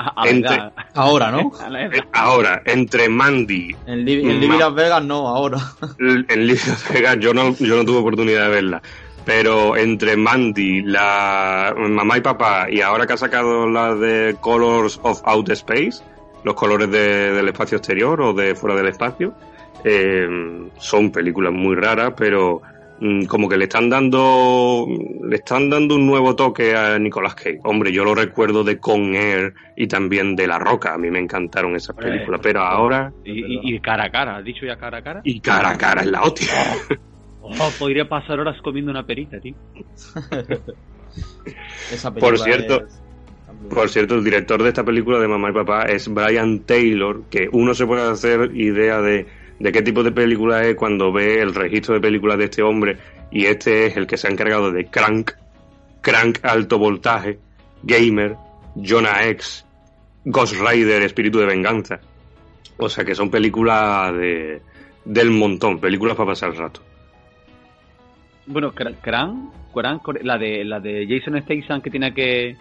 [0.00, 0.72] A, a la Entre- edad.
[0.94, 1.52] Ahora, ¿no?
[1.76, 2.02] Eh.
[2.12, 5.58] Ahora, entre Mandy, En, Li- en Living Las Vegas no, ahora.
[5.98, 8.82] en Liz Vegas, yo no, yo no tuve oportunidad de verla.
[9.24, 14.98] Pero entre Mandy, la mamá y papá, y ahora que ha sacado la de Colors
[15.02, 16.02] of Outer Space,
[16.42, 19.34] los colores de- del espacio exterior o de fuera del espacio,
[19.84, 20.26] eh,
[20.78, 22.62] son películas muy raras, pero
[23.28, 24.86] como que le están dando
[25.24, 27.58] le están dando un nuevo toque a Nicolas Cage.
[27.64, 31.18] Hombre, yo lo recuerdo de Con Air y también de La Roca, a mí me
[31.18, 35.02] encantaron esas películas, pero ahora Y, y cara a cara, ¿has dicho ya cara a
[35.02, 35.20] cara?
[35.24, 36.48] y cara a cara es la hostia.
[37.42, 39.54] Oh, podría pasar horas comiendo una perita, tío.
[41.92, 43.02] Esa Por película cierto, es-
[43.68, 47.48] Por cierto, el director de esta película de Mamá y Papá es Brian Taylor, que
[47.52, 49.26] uno se puede hacer idea de,
[49.60, 52.96] de qué tipo de película es cuando ve el registro de películas de este hombre,
[53.30, 55.32] y este es el que se ha encargado de Crank,
[56.00, 57.38] Crank Alto Voltaje,
[57.82, 58.36] Gamer,
[58.74, 59.64] Jonah X,
[60.24, 62.00] Ghost Rider, Espíritu de Venganza.
[62.78, 64.62] O sea que son películas de,
[65.04, 66.80] del montón, películas para pasar el rato.
[68.46, 72.56] Bueno, Cran, Cran, Cran, la de la de Jason Statham que tiene que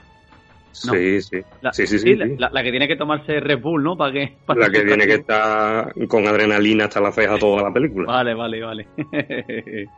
[0.85, 0.93] No.
[0.93, 1.37] Sí, sí.
[1.61, 2.35] la, sí, sí, sí, la, sí.
[2.37, 3.97] la- la que tiene que tomarse Red Bull, ¿no?
[3.97, 7.73] Para que para La que tiene que estar con adrenalina hasta la ceja toda la
[7.73, 8.07] película.
[8.07, 8.87] Vale, vale, vale.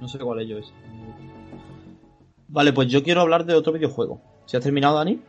[0.00, 0.72] No sé cuál es yo ese.
[2.48, 4.20] Vale, pues yo quiero hablar de otro videojuego.
[4.46, 5.20] ¿Si has terminado, Dani?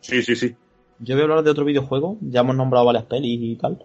[0.00, 0.54] Sí, sí, sí.
[0.98, 2.16] Yo voy a hablar de otro videojuego.
[2.22, 3.84] Ya hemos nombrado varias pelis y tal.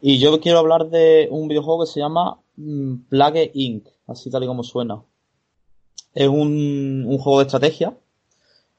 [0.00, 3.86] Y yo quiero hablar de un videojuego que se llama mm, Plague Inc.
[4.06, 5.02] Así tal y como suena.
[6.14, 7.94] Es un, un juego de estrategia.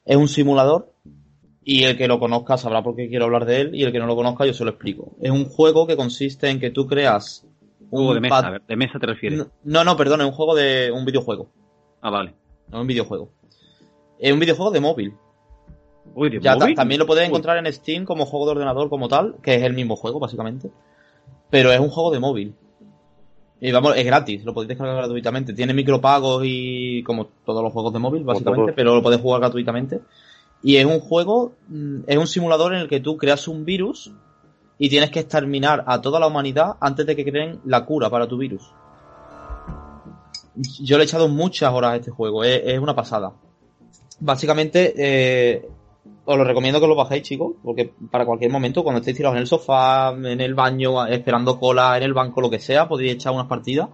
[0.04, 0.91] Es un simulador.
[1.64, 3.76] Y el que lo conozca sabrá por qué quiero hablar de él.
[3.76, 5.12] Y el que no lo conozca yo se lo explico.
[5.22, 7.46] Es un juego que consiste en que tú creas
[7.90, 9.46] Juego un de mesa, pad- a ver, de mesa te refieres.
[9.64, 11.50] No, no, perdón, es un juego de un videojuego.
[12.02, 12.34] Ah, vale.
[12.70, 13.30] No es un videojuego.
[14.18, 15.14] Es un videojuego de móvil.
[16.16, 16.76] Uy, ¿de Ya ta- móvil?
[16.76, 19.64] también lo puedes Uy, encontrar en Steam como juego de ordenador como tal, que es
[19.64, 20.72] el mismo juego, básicamente.
[21.52, 22.56] Pero es un juego de móvil.
[23.60, 25.54] Y vamos, es gratis, lo podéis descargar gratuitamente.
[25.54, 30.00] Tiene micropagos y como todos los juegos de móvil, básicamente, pero lo puedes jugar gratuitamente.
[30.64, 34.12] Y es un juego, mm, es un simulador en el que tú creas un virus
[34.78, 38.28] y tienes que exterminar a toda la humanidad antes de que creen la cura para
[38.28, 38.72] tu virus.
[40.82, 43.32] Yo le he echado muchas horas a este juego, es, una pasada.
[44.20, 45.70] Básicamente, eh,
[46.26, 49.42] os lo recomiendo que lo bajéis, chicos, porque para cualquier momento, cuando estéis tirados en
[49.42, 53.34] el sofá, en el baño, esperando cola, en el banco, lo que sea, podéis echar
[53.34, 53.90] unas partidas.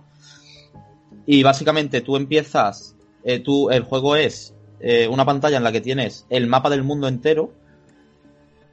[1.25, 5.81] Y básicamente tú empiezas, eh, tú, el juego es eh, una pantalla en la que
[5.81, 7.51] tienes el mapa del mundo entero,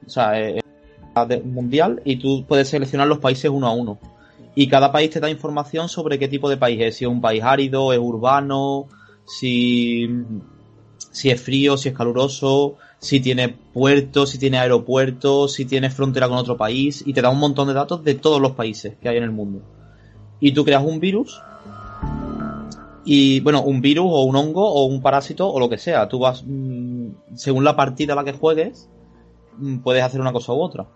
[0.05, 0.61] o sea, eh,
[1.43, 3.99] mundial, y tú puedes seleccionar los países uno a uno.
[4.53, 7.21] Y cada país te da información sobre qué tipo de país es, si es un
[7.21, 8.87] país árido, es urbano,
[9.25, 10.07] si,
[11.11, 16.27] si es frío, si es caluroso, si tiene puertos, si tiene aeropuertos, si tiene frontera
[16.27, 19.09] con otro país, y te da un montón de datos de todos los países que
[19.09, 19.61] hay en el mundo.
[20.39, 21.41] Y tú creas un virus,
[23.05, 26.09] y bueno, un virus o un hongo o un parásito o lo que sea.
[26.09, 28.89] Tú vas, mm, según la partida a la que juegues,
[29.57, 30.87] mm, puedes hacer una cosa u otra.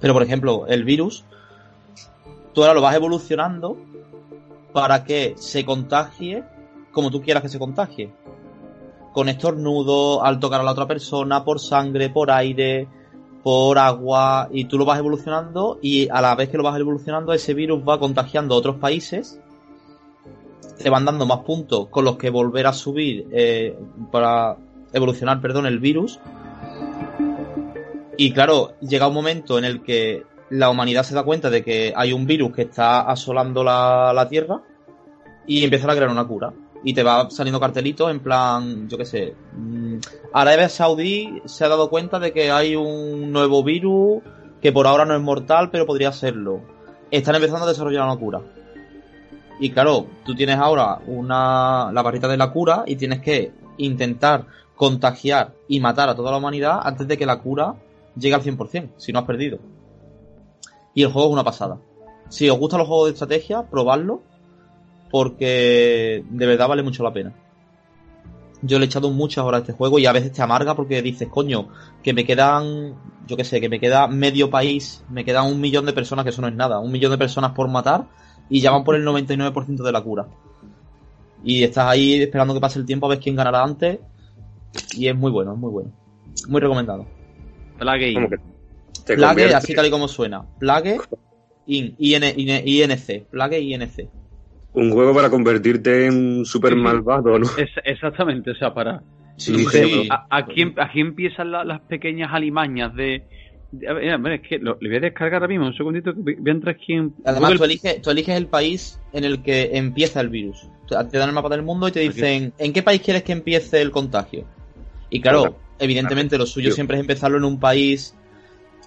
[0.00, 1.24] Pero por ejemplo, el virus,
[2.54, 3.76] tú ahora lo vas evolucionando
[4.72, 6.44] para que se contagie
[6.92, 8.10] como tú quieras que se contagie.
[9.12, 12.88] Con estornudo, al tocar a la otra persona, por sangre, por aire,
[13.42, 17.32] por agua, y tú lo vas evolucionando y a la vez que lo vas evolucionando
[17.32, 19.40] ese virus va contagiando a otros países,
[20.78, 23.76] te van dando más puntos con los que volver a subir eh,
[24.10, 24.56] para
[24.92, 26.18] evolucionar, perdón, el virus.
[28.16, 31.92] Y claro, llega un momento en el que la humanidad se da cuenta de que
[31.94, 34.62] hay un virus que está asolando la, la Tierra
[35.46, 36.52] y empiezan a crear una cura.
[36.84, 39.96] Y te va saliendo cartelitos en plan, yo qué sé, mm,
[40.32, 44.22] Arabia Saudí se ha dado cuenta de que hay un nuevo virus
[44.60, 46.60] que por ahora no es mortal, pero podría serlo.
[47.10, 48.40] Están empezando a desarrollar una cura.
[49.60, 54.46] Y claro, tú tienes ahora una la barrita de la cura y tienes que intentar
[54.76, 57.74] contagiar y matar a toda la humanidad antes de que la cura
[58.16, 59.58] llegue al 100%, si no has perdido.
[60.94, 61.78] Y el juego es una pasada.
[62.28, 64.22] Si os gustan los juegos de estrategia, probadlo,
[65.10, 67.34] porque de verdad vale mucho la pena.
[68.60, 71.00] Yo le he echado muchas horas a este juego y a veces te amarga porque
[71.00, 71.68] dices, coño,
[72.02, 72.94] que me quedan,
[73.26, 76.30] yo qué sé, que me queda medio país, me queda un millón de personas, que
[76.30, 78.06] eso no es nada, un millón de personas por matar
[78.50, 80.26] y ya van por el 99% de la cura.
[81.44, 83.98] Y estás ahí esperando que pase el tiempo a ver quién ganará antes
[84.96, 85.90] y es muy bueno, es muy bueno.
[86.48, 87.06] Muy recomendado.
[87.78, 88.34] Plague Inc.
[89.04, 90.42] te Plague, así tal y como suena.
[90.58, 90.98] Plague
[91.66, 93.26] in, IN, IN, INC.
[93.30, 94.08] Plague INC.
[94.74, 97.46] Un juego para convertirte en super malvado, ¿no?
[97.56, 99.02] Es- exactamente, o sea, para...
[99.36, 100.08] Sí, sí.
[100.30, 103.24] aquí, aquí empiezan la- las pequeñas alimañas de...
[103.86, 106.14] a ver, a ver, es que lo, le voy a descargar ahora mismo, un segundito,
[106.14, 107.14] que voy a entrar aquí en...
[107.24, 110.68] Además, tú eliges, tú eliges el país en el que empieza el virus.
[110.88, 113.82] Te dan el mapa del mundo y te dicen, ¿en qué país quieres que empiece
[113.82, 114.46] el contagio?
[115.10, 115.56] Y claro, Claro.
[115.78, 116.74] evidentemente lo suyo Tío.
[116.74, 118.14] siempre es empezarlo en un país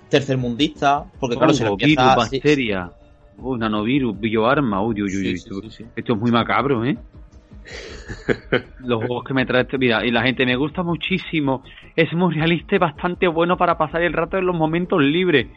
[0.10, 2.30] tercermundista, porque claro, si lo Hongo, virus, empiezas...
[2.30, 2.92] sí, bacteria,
[3.42, 5.62] oh, nanovirus, bioarma, uy, uy, uy, sí, esto,
[5.96, 6.98] esto es muy macabro, ¿eh?
[8.80, 11.64] Los juegos que me trae este, mira, y la gente me gusta muchísimo,
[11.96, 15.48] es muy realista y bastante bueno para pasar el rato en los momentos libres.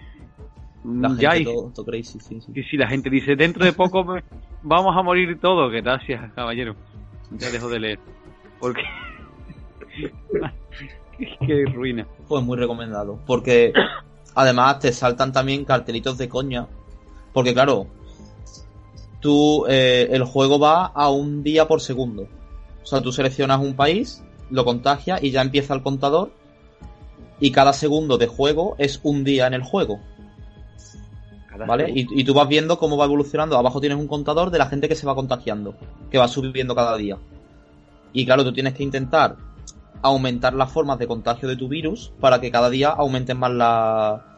[0.85, 2.53] La ya, gente y- todo, todo crazy, sí, sí.
[2.55, 4.23] y si la gente dice, dentro de poco me-
[4.63, 6.77] vamos a morir todos, que gracias, caballero.
[7.31, 7.99] Ya dejo de leer.
[8.61, 8.83] Porque...
[11.47, 12.07] Qué ruina.
[12.29, 13.19] Pues muy recomendado.
[13.27, 13.73] Porque
[14.35, 16.67] además te saltan también cartelitos de coña.
[17.33, 17.87] Porque claro,
[19.25, 22.29] tú, eh, el juego va a un día por segundo.
[22.83, 26.31] O sea, tú seleccionas un país, lo contagias y ya empieza el contador.
[27.41, 29.99] Y cada segundo de juego es un día en el juego.
[31.67, 31.91] ¿Vale?
[31.91, 33.57] Y, y tú vas viendo cómo va evolucionando.
[33.57, 35.75] Abajo tienes un contador de la gente que se va contagiando,
[36.11, 37.17] que va subiendo cada día.
[38.13, 39.37] Y claro, tú tienes que intentar
[40.03, 44.37] aumentar las formas de contagio de tu virus para que cada día aumenten más la,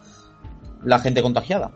[0.85, 1.73] la gente contagiada.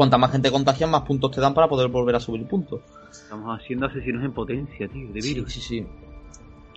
[0.00, 2.80] Cuanta más gente contagia, más puntos te dan para poder volver a subir puntos.
[3.12, 5.52] Estamos haciendo asesinos en potencia, tío, de virus.
[5.52, 5.86] Sí, sí, sí.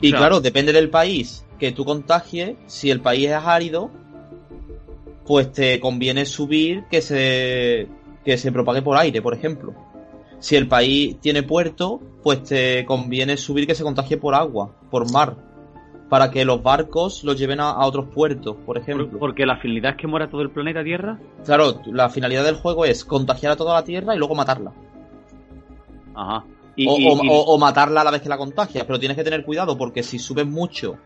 [0.02, 2.58] Y claro, depende del país que tú contagies.
[2.68, 3.90] Si el país es árido,
[5.26, 7.88] pues te conviene subir que se,
[8.26, 9.74] que se propague por aire, por ejemplo.
[10.40, 15.10] Si el país tiene puerto, pues te conviene subir que se contagie por agua, por
[15.14, 15.38] mar.
[16.14, 19.10] Para que los barcos los lleven a, a otros puertos, por Por- ejemplo.
[19.18, 21.18] porque la finalidad es que muera todo el planeta Tierra.
[21.44, 24.72] Claro, la finalidad del juego es contagiar a toda la Tierra y luego matarla.
[26.14, 26.44] Ajá.
[26.76, 29.00] Y, o, y- o- y- o- o matarla a la vez que la contagias, pero
[29.00, 30.98] tienes que tener cuidado porque si subes mucho,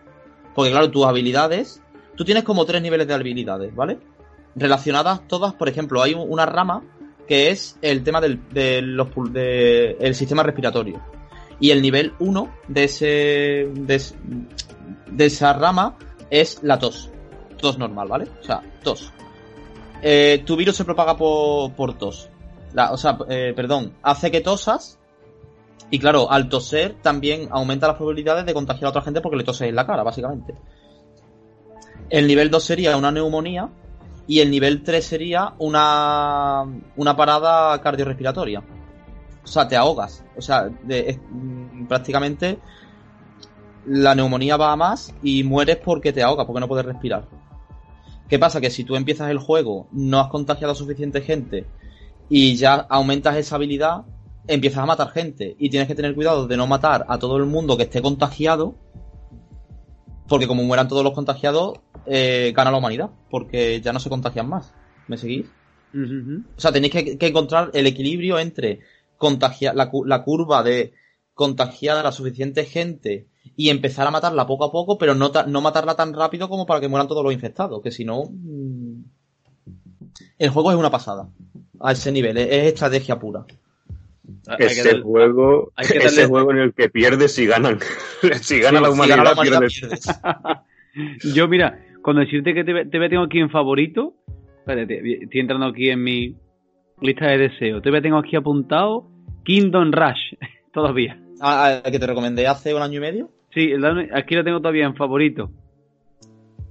[0.54, 1.82] porque claro, tus habilidades,
[2.15, 4.00] tú tienes como tres niveles de habilidades, ¿vale?
[4.56, 6.84] Relacionadas todas, por ejemplo, hay un- una rama
[7.30, 11.00] que es el tema del, de los de- el sistema respiratorio.
[11.60, 13.06] Y el nivel 1 de ese
[13.74, 14.02] de,
[15.10, 15.98] de esa rama
[16.30, 17.10] es la tos.
[17.60, 18.28] Tos normal, ¿vale?
[18.41, 19.12] O sea, tos.
[20.02, 22.30] Eh, tu virus se propaga por, por tos.
[22.74, 25.00] La- o sea, eh, perdón, hace que tosas
[25.89, 29.43] y claro, al toser también aumenta las probabilidades de contagiar a otra gente porque le
[29.43, 30.54] toses en la cara, básicamente.
[32.10, 33.70] El nivel 2 sería una neumonía
[34.28, 36.63] y el nivel 3 sería una,
[36.96, 38.62] una parada cardiorrespiratoria.
[39.43, 40.24] O sea, te ahogas.
[40.38, 42.60] O sea, mm, prácticamente
[43.88, 47.26] la neumonía va a más y mueres porque te ahogas, porque no puedes respirar.
[48.28, 48.60] ¿Qué pasa?
[48.60, 51.65] Que si tú empiezas el juego, no has contagiado a suficiente gente
[52.30, 54.04] y ya aumentas esa habilidad,
[54.47, 57.45] empiezas a matar gente y tienes que tener cuidado de no matar a todo el
[57.45, 58.76] mundo que esté contagiado
[60.28, 64.50] porque como mueran todos los contagiados eh, gana la humanidad porque ya no se contagian
[64.50, 64.73] más
[65.08, 65.45] ¿me seguís?
[65.93, 68.82] O sea tenéis que, que encontrar el equilibrio entre
[69.17, 70.93] contagiar la curva de
[71.34, 75.45] contagiar a la suficiente gente y empezar a matarla poco a poco pero no, ta-
[75.45, 79.03] no matarla tan rápido como para que mueran todos los infectados que si no mm,
[80.39, 81.29] el juego es una pasada
[81.79, 83.45] a ese nivel es- es estrategia pura
[84.47, 87.79] Hay que Ese juego, hay que ese darle- juego en el que pierdes y ganan.
[88.41, 89.79] si gana Sí, la si humanidad, gana la humanidad, pierdes.
[89.79, 91.33] pierdes.
[91.36, 94.15] Yo, mira, cuando decirte que te, te tengo aquí en favorito,
[94.60, 96.36] espérate, estoy entrando aquí en mi
[97.01, 97.81] lista de deseos.
[97.81, 99.07] Te tengo aquí apuntado
[99.45, 100.33] Kingdom Rush,
[100.73, 101.17] todavía.
[101.39, 103.29] Ah, ah, que te recomendé hace un año y medio.
[103.58, 103.72] Sí,
[104.13, 105.50] aquí lo tengo todavía en favorito.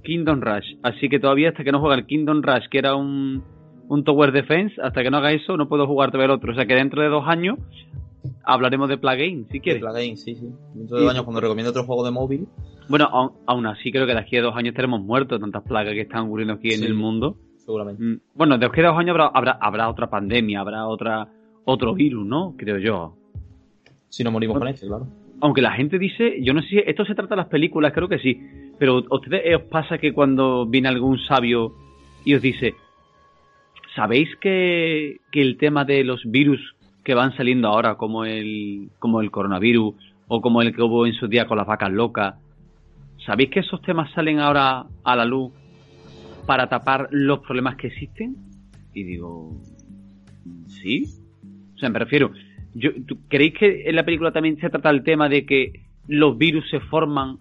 [0.03, 0.75] Kingdom Rush.
[0.83, 3.43] Así que todavía hasta que no juega el Kingdom Rush, que era un,
[3.89, 6.51] un Tower Defense, hasta que no haga eso, no puedo jugar todavía el otro.
[6.53, 7.57] O sea que dentro de dos años
[8.43, 9.81] hablaremos de Plugin, si quieres.
[9.81, 10.47] De Plugin, sí, sí.
[10.75, 11.15] Dentro de dos Sí.
[11.17, 12.47] años, cuando recomiendo otro juego de móvil,
[12.89, 15.93] Bueno, aún, aún así creo que de aquí a dos años estaremos muertos, tantas plagas
[15.93, 17.35] que están ocurriendo aquí en el mundo.
[17.57, 18.01] seguramente.
[18.01, 21.27] Mm, Bueno, de aquí a dos años habrá, habrá, habrá otra pandemia, habrá otra
[21.65, 22.55] otro virus, ¿no?
[22.57, 23.17] Creo yo.
[24.07, 25.05] Si no morimos con este, claro.
[25.41, 28.09] Aunque la gente dice, yo no sé si esto se trata de las películas, creo
[28.09, 28.41] que sí,
[28.79, 31.73] pero ¿a ustedes os pasa que cuando viene algún sabio
[32.25, 32.75] y os dice,
[33.95, 39.21] ¿sabéis que, que el tema de los virus que van saliendo ahora, como el, como
[39.21, 39.95] el coronavirus
[40.27, 42.35] o como el que hubo en su día con las vacas locas,
[43.25, 45.53] ¿sabéis que esos temas salen ahora a la luz
[46.45, 48.35] para tapar los problemas que existen?
[48.93, 49.55] Y digo,
[50.67, 51.05] ¿sí?
[51.75, 52.31] O sea, me refiero,
[52.77, 56.37] yo, ¿tú ¿creéis que en la película también se trata el tema de que los
[56.37, 57.39] virus se forman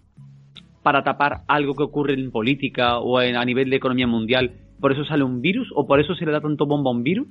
[0.83, 4.53] para tapar algo que ocurre en política o en- a nivel de economía mundial?
[4.81, 7.03] ¿Por eso sale un virus o por eso se le da tanto bomba a un
[7.03, 7.29] virus?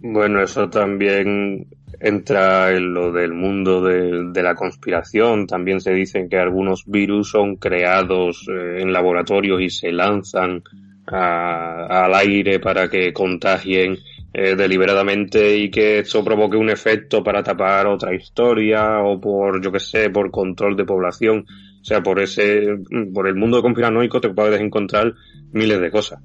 [0.00, 1.66] Bueno, eso también
[2.00, 5.46] entra en lo del mundo de, la conspiración.
[5.46, 10.62] También se dicen que algunos virus son creados eh, en laboratorios y se lanzan
[11.06, 13.96] al aire para que contagien
[14.32, 19.72] eh, deliberadamente y que eso provoque un efecto para tapar otra historia o por, yo
[19.72, 21.46] que sé, por control de población.
[21.80, 22.78] O sea, por ese,
[23.14, 25.14] por el mundo conspiranoico te puedes encontrar
[25.52, 26.20] miles de cosas.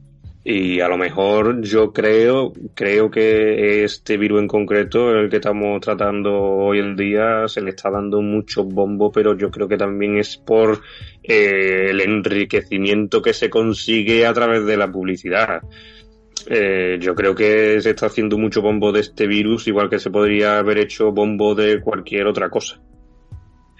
[0.45, 5.80] Y a lo mejor yo creo, creo que este virus en concreto, el que estamos
[5.80, 10.18] tratando hoy en día, se le está dando mucho bombo, pero yo creo que también
[10.18, 10.82] es por
[11.24, 15.62] eh, el enriquecimiento que se consigue a través de la publicidad.
[16.50, 20.12] Eh, yo creo que se está haciendo mucho bombo de este virus, igual que se
[20.12, 22.82] podría haber hecho bombo de cualquier otra cosa.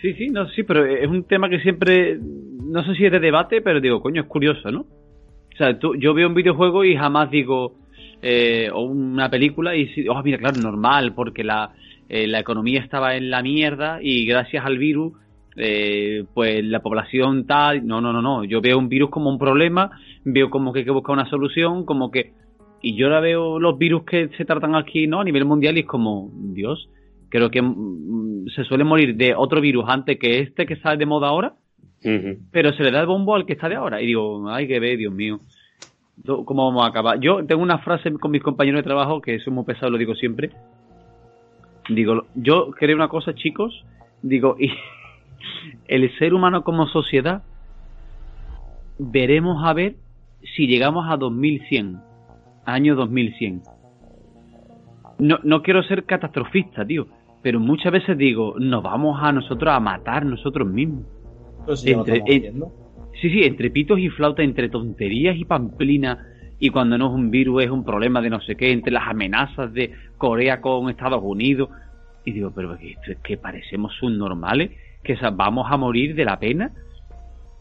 [0.02, 3.20] Sí, sí, no, sí, pero es un tema que siempre, no sé si es de
[3.20, 4.82] debate, pero digo, coño, es curioso, ¿no?
[4.82, 7.76] O sea, tú, yo veo un videojuego y jamás digo,
[8.22, 11.74] eh, o una película y, oh, mira, claro, normal, porque la,
[12.10, 15.14] eh, la economía estaba en la mierda y gracias al virus,
[15.56, 19.38] eh, pues la población tal, no, no, no, no, yo veo un virus como un
[19.38, 19.92] problema,
[20.26, 22.34] veo como que hay que buscar una solución, como que,
[22.84, 25.22] y yo ahora veo los virus que se tratan aquí, ¿no?
[25.22, 26.90] A nivel mundial y es como, Dios,
[27.30, 31.06] creo que mm, se suele morir de otro virus antes que este que sale de
[31.06, 31.56] moda ahora,
[32.52, 34.02] pero se le da el bombo al que está de ahora.
[34.02, 35.40] Y digo, ay, que ve, Dios mío.
[36.26, 37.22] ¿Cómo vamos a acabar?
[37.22, 40.14] Yo tengo una frase con mis compañeros de trabajo que es muy pesado, lo digo
[40.16, 40.52] siempre.
[41.88, 43.86] Digo, yo creo una cosa, chicos.
[44.22, 44.72] Digo, y
[45.88, 47.44] el ser humano como sociedad,
[49.00, 49.96] veremos a ver
[50.56, 52.00] si llegamos a 2100,
[52.66, 53.62] año 2100.
[55.20, 57.08] No, no quiero ser catastrofista, tío,
[57.42, 61.06] pero muchas veces digo, nos vamos a nosotros a matar nosotros mismos.
[61.86, 62.52] entre,
[63.22, 66.28] sí, sí, entre pitos y flauta, entre tonterías y pamplina,
[66.60, 69.08] y cuando no es un virus es un problema de no sé qué, entre las
[69.08, 71.70] amenazas de Corea con Estados Unidos.
[72.26, 74.72] Y digo, pero que, que parecemos subnormales,
[75.04, 76.72] que vamos a morir de la pena.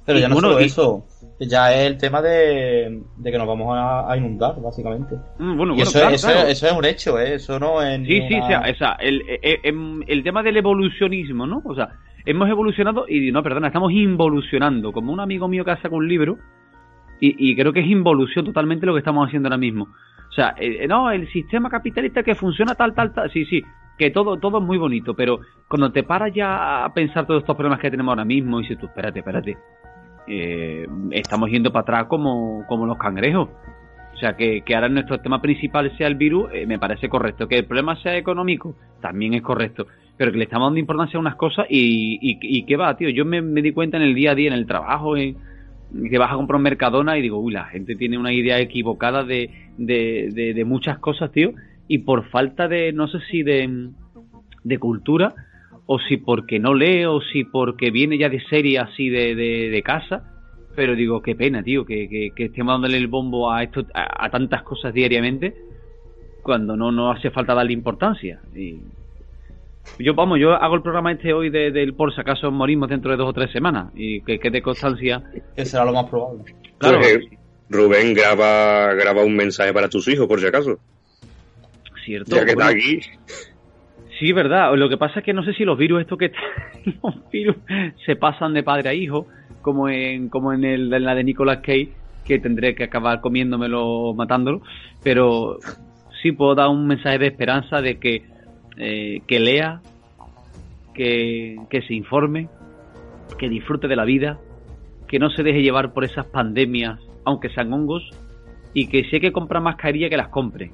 [0.05, 1.07] Pero ya no solo eso,
[1.39, 5.17] ya es el tema de, que nos vamos a, inundar, básicamente.
[5.39, 7.35] Mm, bueno, eso, eso, es un hecho, ¿eh?
[7.35, 8.05] eso no es.
[8.07, 11.63] Sí, sí, o sea, el, el, eh, em, el, tema del evolucionismo, ¿no?
[11.65, 11.91] O sea,
[12.25, 14.93] hemos evolucionado y no, perdona, estamos involucionando.
[14.93, 16.39] Como un amigo mío que ha sacado un libro,
[17.21, 19.85] y, y, creo que es involución totalmente lo que estamos haciendo ahora mismo.
[19.85, 23.63] O sea, eh, no, el sistema capitalista que funciona tal, tal, tal, sí, sí,
[23.99, 27.55] que todo, todo es muy bonito, pero cuando te paras ya a pensar todos estos
[27.55, 29.59] problemas que tenemos ahora mismo, y dices tú, espérate, espérate,
[30.27, 33.49] eh, estamos yendo para atrás como, como los cangrejos.
[34.15, 37.49] O sea, que, que ahora nuestro tema principal sea el virus, eh, me parece correcto.
[37.49, 39.87] Que el problema sea económico, también es correcto.
[40.17, 43.09] Pero que le estamos dando importancia a unas cosas y, y, qué va, tío.
[43.09, 45.37] Yo me, di cuenta en el día a día, en el trabajo, en,
[46.09, 49.25] que vas a comprar un Mercadona y digo, uy, la gente tiene una idea equivocada
[49.25, 51.55] de, de, de, de muchas cosas, tío.
[51.89, 53.91] Y por falta de, no sé si de,
[54.63, 55.35] de cultura,
[55.87, 59.83] o si porque no lee, o si porque viene ya de serie así de, de,
[59.83, 60.25] casa.
[60.75, 64.63] Pero digo, qué pena, tío, que, que, estemos dándole el bombo a, esto, a, tantas
[64.63, 65.55] cosas diariamente
[66.43, 68.41] cuando no, no hace falta darle importancia.
[68.55, 68.81] Y
[69.99, 73.17] yo, vamos, yo hago el programa este hoy del por si acaso morimos dentro de
[73.19, 75.23] dos o tres semanas y que quede constancia.
[75.55, 76.55] Que será lo más probable.
[76.79, 76.99] Claro.
[77.01, 77.19] Pues,
[77.69, 80.79] Rubén graba, graba un mensaje para tus hijos, por si acaso.
[82.05, 82.37] Cierto.
[82.37, 83.01] Ya que está aquí.
[84.19, 84.75] Sí, verdad.
[84.77, 86.33] Lo que pasa es que no sé si los virus, estos que
[87.03, 87.57] los virus
[88.05, 89.27] se pasan de padre a hijo,
[89.63, 91.93] como en, como en, el, la de Nicolas Cage,
[92.25, 94.63] que tendré que acabar comiéndomelo, matándolo.
[95.03, 95.59] Pero
[96.21, 98.25] sí puedo dar un mensaje de esperanza de que,
[98.77, 99.81] eh, que lea,
[100.95, 102.49] que, que se informe,
[103.39, 104.39] que disfrute de la vida,
[105.09, 108.09] que no se deje llevar por esas pandemias, aunque sean hongos,
[108.75, 110.71] y que si hay que comprar mascarilla, que las compre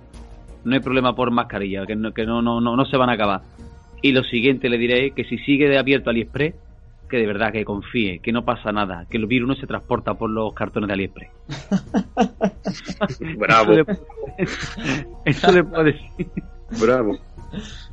[0.65, 3.43] no hay problema por mascarilla, que no, que no, no, no, se van a acabar.
[4.03, 6.55] Y lo siguiente le diré que si sigue de abierto AliExpress,
[7.09, 10.15] que de verdad que confíe, que no pasa nada, que el virus no se transporta
[10.15, 11.31] por los cartones de AliExpress.
[13.39, 13.73] Bravo.
[15.25, 16.29] Eso le, puedo decir.
[16.81, 17.19] Bravo.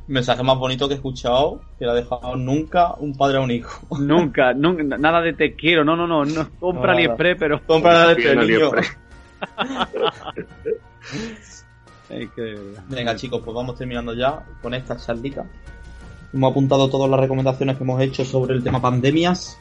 [0.06, 3.50] Mensaje más bonito que he escuchado que le ha dejado nunca un padre a un
[3.50, 3.86] hijo.
[3.98, 8.98] Nunca, nunca nada de te quiero, no, no, no, no compra AliExpress, pero compra AliExpress,
[12.08, 15.44] Venga chicos, pues vamos terminando ya con esta charlita.
[16.32, 19.58] Hemos apuntado todas las recomendaciones que hemos hecho sobre el tema pandemias.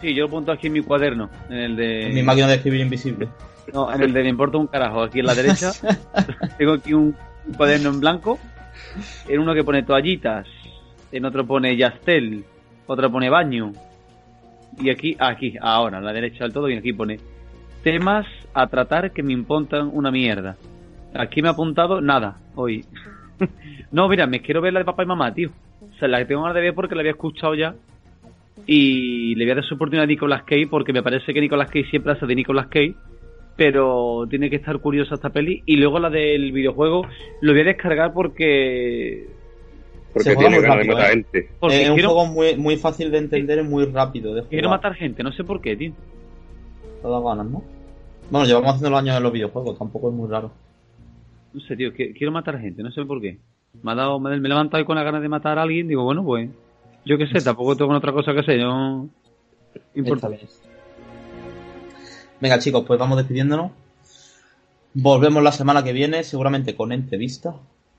[0.00, 2.08] Sí, yo lo apunto aquí en mi cuaderno, en el de...
[2.08, 3.28] En mi máquina de escribir invisible.
[3.72, 5.72] No, en el de me importa un carajo, aquí en la derecha.
[6.58, 7.16] tengo aquí un,
[7.56, 8.38] cuaderno en blanco,
[9.28, 10.46] en uno que pone toallitas,
[11.12, 12.44] en otro pone Yastel,
[12.86, 13.72] otro pone baño.
[14.78, 17.18] Y aquí, aquí, ahora, a la derecha del todo, y aquí pone
[17.82, 20.56] temas a tratar que me importan una mierda.
[21.18, 22.84] Aquí me ha apuntado nada hoy.
[23.92, 25.50] no, mira, me quiero ver la de papá y mamá, tío.
[25.80, 27.74] O sea, la que tengo ganas de ver porque la había escuchado ya.
[28.66, 31.68] Y le voy a dar su oportunidad a Nicolas Cage porque me parece que Nicolas
[31.68, 32.94] Cage siempre hace de Nicolas Cage.
[33.56, 35.62] Pero tiene que estar curiosa esta peli.
[35.66, 37.06] Y luego la del videojuego
[37.40, 39.26] lo voy a descargar porque
[40.16, 41.12] porque tiene ganas de matar ¿eh?
[41.12, 41.48] gente.
[41.68, 44.34] es un juego muy, muy fácil de entender y muy rápido.
[44.48, 45.92] quiero matar gente, no sé por qué, tío.
[47.02, 47.62] Todas ganas, ¿no?
[48.30, 50.50] Bueno, llevamos haciendo los años en los videojuegos, tampoco es muy raro.
[51.56, 53.38] No sé, tío, que- quiero matar gente, no sé por qué.
[53.82, 56.04] Me, ha dado, me, me he levantado con la ganas de matar a alguien, digo,
[56.04, 56.50] bueno, pues,
[57.06, 59.08] yo qué sé, tampoco tengo otra cosa que hacer, no...
[59.94, 60.28] Importa.
[62.42, 63.72] Venga, chicos, pues vamos despidiéndonos.
[64.92, 67.54] Volvemos la semana que viene, seguramente con entrevista.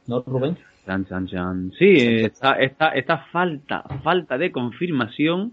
[0.05, 0.55] ¿No, Rubén?
[0.85, 1.71] Chan, chan, chan.
[1.79, 5.51] Sí, está, está, está falta, falta de confirmación,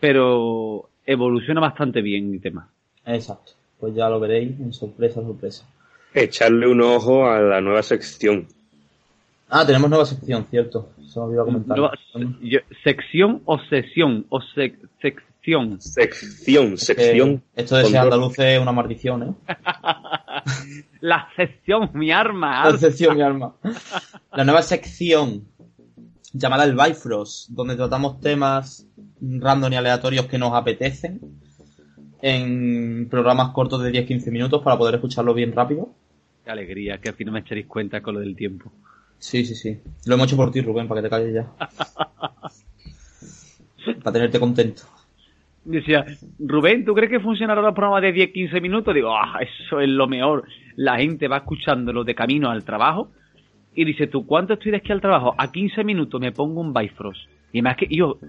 [0.00, 2.70] pero evoluciona bastante bien mi tema.
[3.04, 3.52] Exacto.
[3.78, 5.66] Pues ya lo veréis en sorpresa, sorpresa.
[6.20, 8.46] Echarle un ojo a la nueva sección.
[9.50, 10.90] Ah, tenemos nueva sección, cierto.
[11.08, 11.76] Se me olvidó comentar.
[11.76, 11.92] Nueva-
[12.42, 14.26] yo- ¿Sección o sesión?
[14.30, 15.80] O sec- sección.
[15.80, 17.42] Sección, sección.
[17.54, 19.34] esto de ser andaluz es una maldición, ¿eh?
[21.00, 22.68] La sección, mi arma.
[22.72, 23.54] La sección, mi alma.
[24.32, 25.44] La nueva sección
[26.32, 28.86] llamada el Bifrost, donde tratamos temas
[29.20, 31.20] random y aleatorios que nos apetecen
[32.22, 35.90] en programas cortos de 10-15 minutos para poder escucharlo bien rápido.
[36.46, 38.70] Qué alegría, que al fin no me echaréis cuenta con lo del tiempo.
[39.18, 39.80] Sí, sí, sí.
[40.06, 41.44] Lo hemos hecho por ti, Rubén, para que te calles ya.
[44.04, 44.82] para tenerte contento.
[45.64, 46.04] Decía,
[46.38, 48.94] Rubén, ¿tú crees que funcionará los programas de 10-15 minutos?
[48.94, 50.44] Digo, ah, eso es lo mejor.
[50.76, 53.10] La gente va escuchándolo de camino al trabajo
[53.74, 55.34] y dice, ¿tú cuánto estoy de aquí al trabajo?
[55.36, 57.28] A 15 minutos me pongo un Bifrost.
[57.52, 58.20] Y más que yo,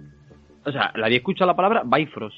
[0.65, 2.36] o sea, la había escuchado la palabra Bifrost.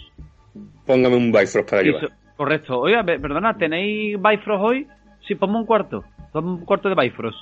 [0.86, 2.04] Póngame un Bifrost para llevar.
[2.04, 2.80] eso- correcto.
[2.82, 4.86] Oiga, pe- perdona, ¿tenéis Bifrost hoy?
[5.30, 6.04] Sí, ponme un cuarto.
[6.32, 7.38] Ponme un cuarto de Bifrost.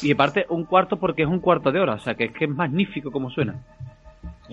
[0.00, 1.94] Y aparte, un cuarto porque es un cuarto de hora.
[1.94, 3.56] O sea, que es que es magnífico como suena.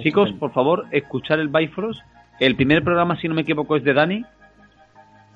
[0.01, 2.01] Chicos, por favor, escuchar el Bifrost.
[2.39, 4.25] El primer programa, si no me equivoco, es de Dani.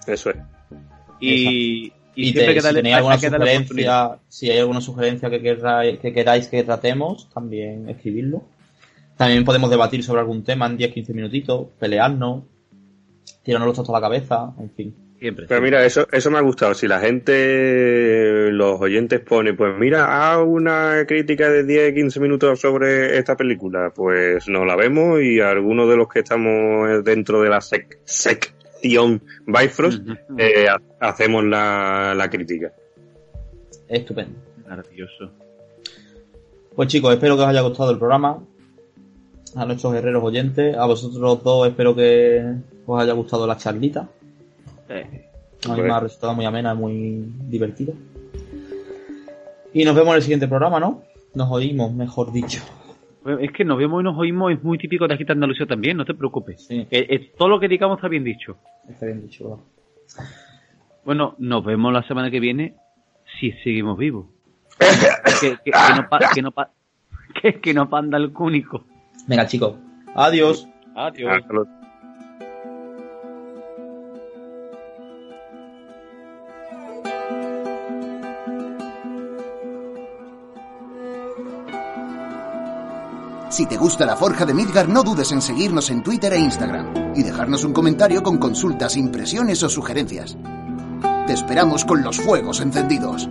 [0.07, 0.37] Eso es.
[1.19, 1.85] Y,
[2.15, 5.41] y Y siempre te- que si tenéis alguna que sugerencia, si hay alguna sugerencia que
[5.41, 8.43] queráis, que queráis que tratemos, también escribirlo.
[9.17, 12.43] También podemos debatir sobre algún tema en 10-15 minutitos, pelearnos,
[13.43, 14.95] tirarnos los trastos a la cabeza, en fin.
[15.25, 15.47] Siempre.
[15.47, 16.75] Pero mira, eso, eso me ha gustado.
[16.75, 23.17] Si la gente, los oyentes pone, pues mira, haz una crítica de 10-15 minutos sobre
[23.17, 27.57] esta película, pues nos la vemos y algunos de los que estamos dentro de la
[27.57, 30.03] sec- sección Bifrost,
[30.37, 32.71] eh, ha- hacemos la, la crítica.
[33.87, 34.37] Estupendo.
[34.67, 35.31] Maravilloso.
[36.75, 38.43] Pues chicos, espero que os haya gustado el programa.
[39.55, 42.43] A nuestros guerreros oyentes, a vosotros dos espero que
[42.85, 44.07] os haya gustado la charlita.
[44.89, 45.25] Eh,
[45.69, 47.93] A mí me ha resultado muy amena, muy divertida.
[49.73, 51.01] Y nos vemos en el siguiente programa, ¿no?
[51.33, 52.61] Nos oímos, mejor dicho.
[53.39, 55.97] es que nos vemos y nos oímos, es muy típico de aquí de Andalucía también,
[55.97, 56.65] no te preocupes.
[56.67, 56.87] Sí.
[56.91, 58.57] Eh, eh, todo lo que digamos está bien dicho.
[58.87, 59.63] Está bien dicho, ¿verdad?
[61.03, 62.75] Bueno, nos vemos la semana que viene
[63.39, 64.27] si seguimos vivos.
[65.41, 66.71] que, que- que no pa- que no pa-
[67.41, 68.85] que- que no panda el cúnico.
[69.27, 69.75] Venga, chicos.
[70.13, 70.67] Adiós.
[70.95, 71.43] Adiós.
[83.55, 87.13] Si te gusta la Forja de Midgar, no dudes en seguirnos en Twitter e Instagram
[87.15, 90.35] y dejarnos un comentario con consultas, impresiones o sugerencias.
[91.25, 93.29] Te esperamos con los fuegos encendidos.